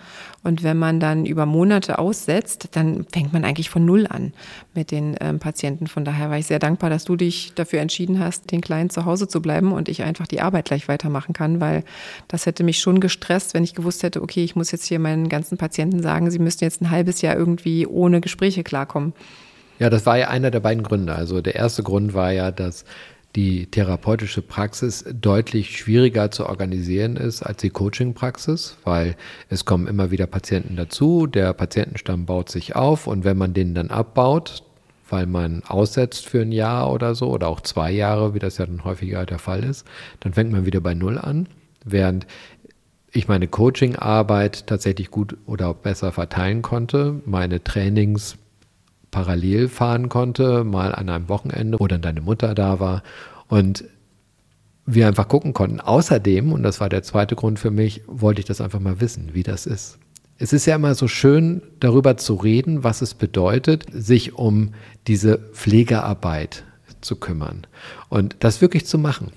Und 0.44 0.64
wenn 0.64 0.78
man 0.78 1.00
dann 1.00 1.26
über 1.26 1.46
Monate 1.46 2.00
aussetzt, 2.00 2.70
dann 2.74 3.06
fängt 3.12 3.34
man 3.34 3.44
eigentlich 3.44 3.70
von 3.70 3.86
Null 3.86 4.08
an 4.08 4.34
mit 4.74 4.92
den 4.92 5.16
ähm, 5.20 5.40
Patienten. 5.40 5.88
Von 5.88 6.06
daher 6.06 6.30
war 6.30 6.38
ich 6.38 6.46
sehr 6.46 6.60
dankbar, 6.60 6.90
dass 6.90 7.06
du 7.06 7.16
dich 7.16 7.54
dafür 7.56 7.82
entschieden 7.82 8.20
hast, 8.20 8.52
den 8.52 8.62
Kleinen 8.62 8.90
zu 8.90 9.06
Hause 9.06 9.28
zu 9.28 9.42
bleiben 9.42 9.72
und 9.72 9.90
ich 9.90 10.04
einfach 10.04 10.28
die 10.28 10.42
Arbeit 10.42 10.66
gleich 10.66 10.88
weitermachen 10.88 11.34
kann, 11.34 11.60
weil 11.60 11.84
das 12.28 12.46
hätte 12.46 12.64
mich 12.64 12.80
schon 12.80 13.00
gestresst, 13.00 13.54
wenn 13.54 13.64
ich 13.64 13.76
gewusst 13.76 14.04
hätte, 14.04 14.22
okay, 14.22 14.44
ich 14.44 14.56
muss 14.56 14.72
jetzt 14.72 14.86
hier 14.86 15.00
meinen 15.00 15.30
ganzen 15.30 15.58
Patienten 15.58 16.02
sagen, 16.02 16.32
sie 16.32 16.40
müssten 16.40 16.64
jetzt 16.64 16.82
ein 16.82 16.92
halbes 16.92 17.22
Jahr 17.22 17.36
irgendwie 17.36 17.88
ohne 17.88 18.22
Gespräche 18.22 18.64
klarkommen. 18.64 19.14
Ja, 19.80 19.90
das 19.90 20.06
war 20.06 20.18
ja 20.18 20.28
einer 20.28 20.52
der 20.52 20.60
beiden 20.60 20.84
Gründe. 20.84 21.16
Also 21.16 21.42
der 21.42 21.56
erste 21.56 21.84
Grund 21.84 22.14
war 22.14 22.32
ja, 22.32 22.52
dass 22.52 22.84
die 23.36 23.68
therapeutische 23.68 24.42
Praxis 24.42 25.06
deutlich 25.14 25.78
schwieriger 25.78 26.32
zu 26.32 26.48
organisieren 26.48 27.16
ist 27.16 27.44
als 27.44 27.62
die 27.62 27.70
Coaching-Praxis, 27.70 28.78
weil 28.84 29.16
es 29.50 29.66
kommen 29.66 29.88
immer 29.88 30.10
wieder 30.10 30.26
Patienten 30.26 30.76
dazu, 30.76 31.28
der 31.28 31.54
Patientenstamm 31.54 32.26
baut 32.26 32.50
sich 32.50 32.76
auf 32.76 33.06
und 33.06 33.24
wenn 33.24 33.38
man 33.38 33.54
den 33.54 33.76
dann 33.76 33.92
abbaut, 33.92 34.64
weil 35.10 35.28
man 35.28 35.64
aussetzt 35.64 36.28
für 36.28 36.42
ein 36.42 36.52
Jahr 36.52 36.92
oder 36.92 37.14
so 37.14 37.30
oder 37.30 37.48
auch 37.48 37.62
zwei 37.62 37.92
Jahre, 37.92 38.34
wie 38.34 38.40
das 38.40 38.58
ja 38.58 38.66
dann 38.66 38.84
häufiger 38.84 39.26
der 39.26 39.40
Fall 39.40 39.64
ist, 39.64 39.86
dann 40.22 40.34
fängt 40.34 40.52
man 40.52 40.66
wieder 40.66 40.82
bei 40.82 40.96
Null 40.96 41.18
an, 41.18 41.48
während 41.86 42.26
ich 43.12 43.28
meine 43.28 43.48
Coaching-Arbeit 43.48 44.68
tatsächlich 44.68 45.12
gut 45.12 45.38
oder 45.46 45.74
besser 45.74 46.12
verteilen 46.12 46.62
konnte, 46.62 47.22
meine 47.26 47.64
Trainings 47.64 48.38
parallel 49.12 49.68
fahren 49.68 50.10
konnte, 50.10 50.64
mal 50.64 50.94
an 50.94 51.10
einem 51.10 51.30
Wochenende, 51.30 51.80
wo 51.80 51.88
dann 51.88 52.02
deine 52.02 52.22
Mutter 52.22 52.56
da 52.56 52.80
war 52.80 53.04
und 53.48 53.84
wir 54.86 55.08
einfach 55.08 55.28
gucken 55.28 55.54
konnten. 55.54 55.80
Außerdem, 55.80 56.52
und 56.52 56.64
das 56.64 56.80
war 56.80 56.90
der 56.90 57.04
zweite 57.04 57.36
Grund 57.36 57.60
für 57.60 57.72
mich, 57.72 58.02
wollte 58.08 58.40
ich 58.40 58.46
das 58.46 58.62
einfach 58.62 58.80
mal 58.80 59.02
wissen, 59.02 59.34
wie 59.34 59.44
das 59.44 59.66
ist. 59.66 60.00
Es 60.38 60.54
ist 60.54 60.66
ja 60.66 60.76
immer 60.76 60.96
so 60.96 61.08
schön, 61.08 61.62
darüber 61.80 62.18
zu 62.18 62.36
reden, 62.36 62.84
was 62.84 63.02
es 63.02 63.14
bedeutet, 63.14 63.86
sich 63.92 64.36
um 64.36 64.74
diese 65.06 65.38
Pflegearbeit 65.38 66.64
zu 67.02 67.18
kümmern 67.18 67.68
und 68.10 68.38
das 68.40 68.62
wirklich 68.62 68.86
zu 68.86 68.98
machen. 68.98 69.32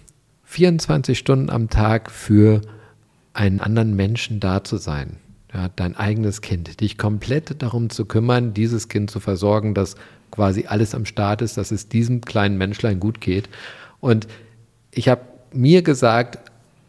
24 0.45 1.19
Stunden 1.19 1.51
am 1.51 1.71
Tag 1.71 2.11
für 2.11 2.61
einen 3.35 3.61
anderen 3.61 3.97
Menschen 3.97 4.39
da 4.39 4.63
zu 4.63 4.77
sein 4.77 5.17
ja, 5.55 5.69
dein 5.77 5.97
eigenes 5.97 6.41
Kind, 6.41 6.81
dich 6.81 6.99
komplett 6.99 7.63
darum 7.63 7.91
zu 7.91 8.07
kümmern, 8.07 8.55
dieses 8.55 8.89
Kind 8.89 9.11
zu 9.11 9.21
versorgen, 9.21 9.75
dass 9.75 9.97
quasi 10.31 10.67
alles 10.67 10.95
am 10.95 11.05
Start 11.05 11.43
ist, 11.43 11.57
dass 11.57 11.71
es 11.71 11.89
diesem 11.89 12.23
kleinen 12.23 12.57
Menschlein 12.57 13.01
gut 13.01 13.21
geht. 13.21 13.49
Und 14.01 14.27
ich 14.91 15.09
habe 15.09 15.23
mir 15.53 15.83
gesagt, 15.83 16.39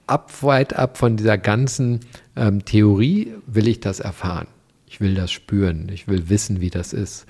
ab 0.07 0.31
weit 0.41 0.73
ab 0.73 0.97
von 0.97 1.17
dieser 1.17 1.37
ganzen 1.37 1.99
ähm, 2.35 2.65
Theorie 2.65 3.33
will 3.45 3.67
ich 3.67 3.79
das 3.79 3.99
erfahren. 3.99 4.47
Ich 4.87 5.01
will 5.01 5.15
das 5.15 5.31
spüren. 5.31 5.89
Ich 5.91 6.07
will 6.07 6.29
wissen, 6.29 6.61
wie 6.61 6.69
das 6.69 6.93
ist. 6.93 7.25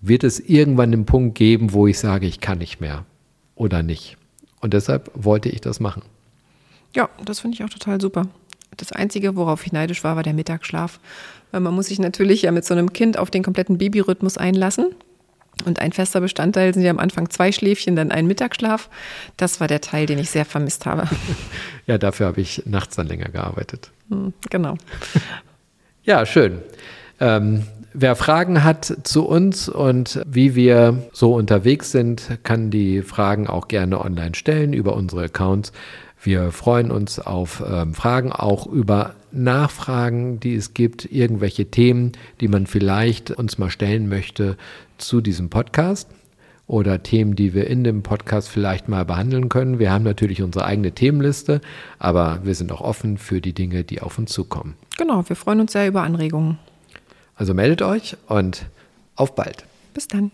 Wird 0.00 0.22
es 0.22 0.38
irgendwann 0.38 0.90
den 0.90 1.06
Punkt 1.06 1.36
geben, 1.36 1.72
wo 1.72 1.86
ich 1.86 1.98
sage, 1.98 2.26
ich 2.26 2.40
kann 2.40 2.58
nicht 2.58 2.80
mehr 2.80 3.04
oder 3.54 3.82
nicht? 3.82 4.16
Und 4.60 4.74
deshalb 4.74 5.10
wollte 5.14 5.48
ich 5.48 5.60
das 5.60 5.80
machen. 5.80 6.02
Ja, 6.94 7.08
das 7.24 7.40
finde 7.40 7.56
ich 7.56 7.64
auch 7.64 7.70
total 7.70 8.00
super. 8.00 8.28
Das 8.76 8.92
Einzige, 8.92 9.36
worauf 9.36 9.64
ich 9.66 9.72
neidisch 9.72 10.04
war, 10.04 10.16
war 10.16 10.22
der 10.22 10.34
Mittagsschlaf. 10.34 11.00
Weil 11.50 11.60
man 11.60 11.74
muss 11.74 11.86
sich 11.86 11.98
natürlich 11.98 12.42
ja 12.42 12.52
mit 12.52 12.64
so 12.64 12.74
einem 12.74 12.92
Kind 12.92 13.18
auf 13.18 13.30
den 13.30 13.42
kompletten 13.42 13.78
Babyrhythmus 13.78 14.36
einlassen. 14.36 14.94
Und 15.64 15.80
ein 15.80 15.92
fester 15.92 16.20
Bestandteil 16.20 16.74
sind 16.74 16.82
ja 16.82 16.90
am 16.90 16.98
Anfang 16.98 17.30
zwei 17.30 17.50
Schläfchen, 17.50 17.96
dann 17.96 18.12
ein 18.12 18.26
Mittagsschlaf. 18.26 18.90
Das 19.38 19.58
war 19.58 19.68
der 19.68 19.80
Teil, 19.80 20.04
den 20.06 20.18
ich 20.18 20.30
sehr 20.30 20.44
vermisst 20.44 20.86
habe. 20.86 21.08
Ja, 21.88 21.98
dafür 21.98 22.26
habe 22.26 22.40
ich 22.40 22.64
nachts 22.66 22.96
dann 22.96 23.06
länger 23.06 23.28
gearbeitet. 23.28 23.92
Hm, 24.08 24.32
genau. 24.50 24.76
Ja, 26.02 26.24
schön. 26.24 26.60
Ähm, 27.18 27.64
wer 27.92 28.14
Fragen 28.14 28.62
hat 28.62 28.96
zu 29.02 29.26
uns 29.26 29.68
und 29.68 30.22
wie 30.24 30.54
wir 30.54 31.02
so 31.12 31.34
unterwegs 31.34 31.90
sind, 31.90 32.38
kann 32.44 32.70
die 32.70 33.02
Fragen 33.02 33.48
auch 33.48 33.66
gerne 33.66 34.00
online 34.00 34.36
stellen 34.36 34.72
über 34.72 34.94
unsere 34.94 35.24
Accounts. 35.24 35.72
Wir 36.26 36.50
freuen 36.50 36.90
uns 36.90 37.20
auf 37.20 37.62
ähm, 37.64 37.94
Fragen, 37.94 38.32
auch 38.32 38.66
über 38.66 39.14
Nachfragen, 39.30 40.40
die 40.40 40.56
es 40.56 40.74
gibt, 40.74 41.04
irgendwelche 41.04 41.66
Themen, 41.66 42.12
die 42.40 42.48
man 42.48 42.66
vielleicht 42.66 43.30
uns 43.30 43.58
mal 43.58 43.70
stellen 43.70 44.08
möchte 44.08 44.56
zu 44.98 45.20
diesem 45.20 45.50
Podcast 45.50 46.08
oder 46.66 47.04
Themen, 47.04 47.36
die 47.36 47.54
wir 47.54 47.68
in 47.68 47.84
dem 47.84 48.02
Podcast 48.02 48.48
vielleicht 48.48 48.88
mal 48.88 49.04
behandeln 49.04 49.48
können. 49.48 49.78
Wir 49.78 49.92
haben 49.92 50.02
natürlich 50.02 50.42
unsere 50.42 50.64
eigene 50.64 50.90
Themenliste, 50.90 51.60
aber 52.00 52.40
wir 52.42 52.56
sind 52.56 52.72
auch 52.72 52.80
offen 52.80 53.18
für 53.18 53.40
die 53.40 53.52
Dinge, 53.52 53.84
die 53.84 54.02
auf 54.02 54.18
uns 54.18 54.32
zukommen. 54.32 54.74
Genau, 54.98 55.28
wir 55.28 55.36
freuen 55.36 55.60
uns 55.60 55.74
sehr 55.74 55.86
über 55.86 56.02
Anregungen. 56.02 56.58
Also 57.36 57.54
meldet 57.54 57.82
euch 57.82 58.16
und 58.26 58.66
auf 59.14 59.36
bald. 59.36 59.64
Bis 59.94 60.08
dann. 60.08 60.32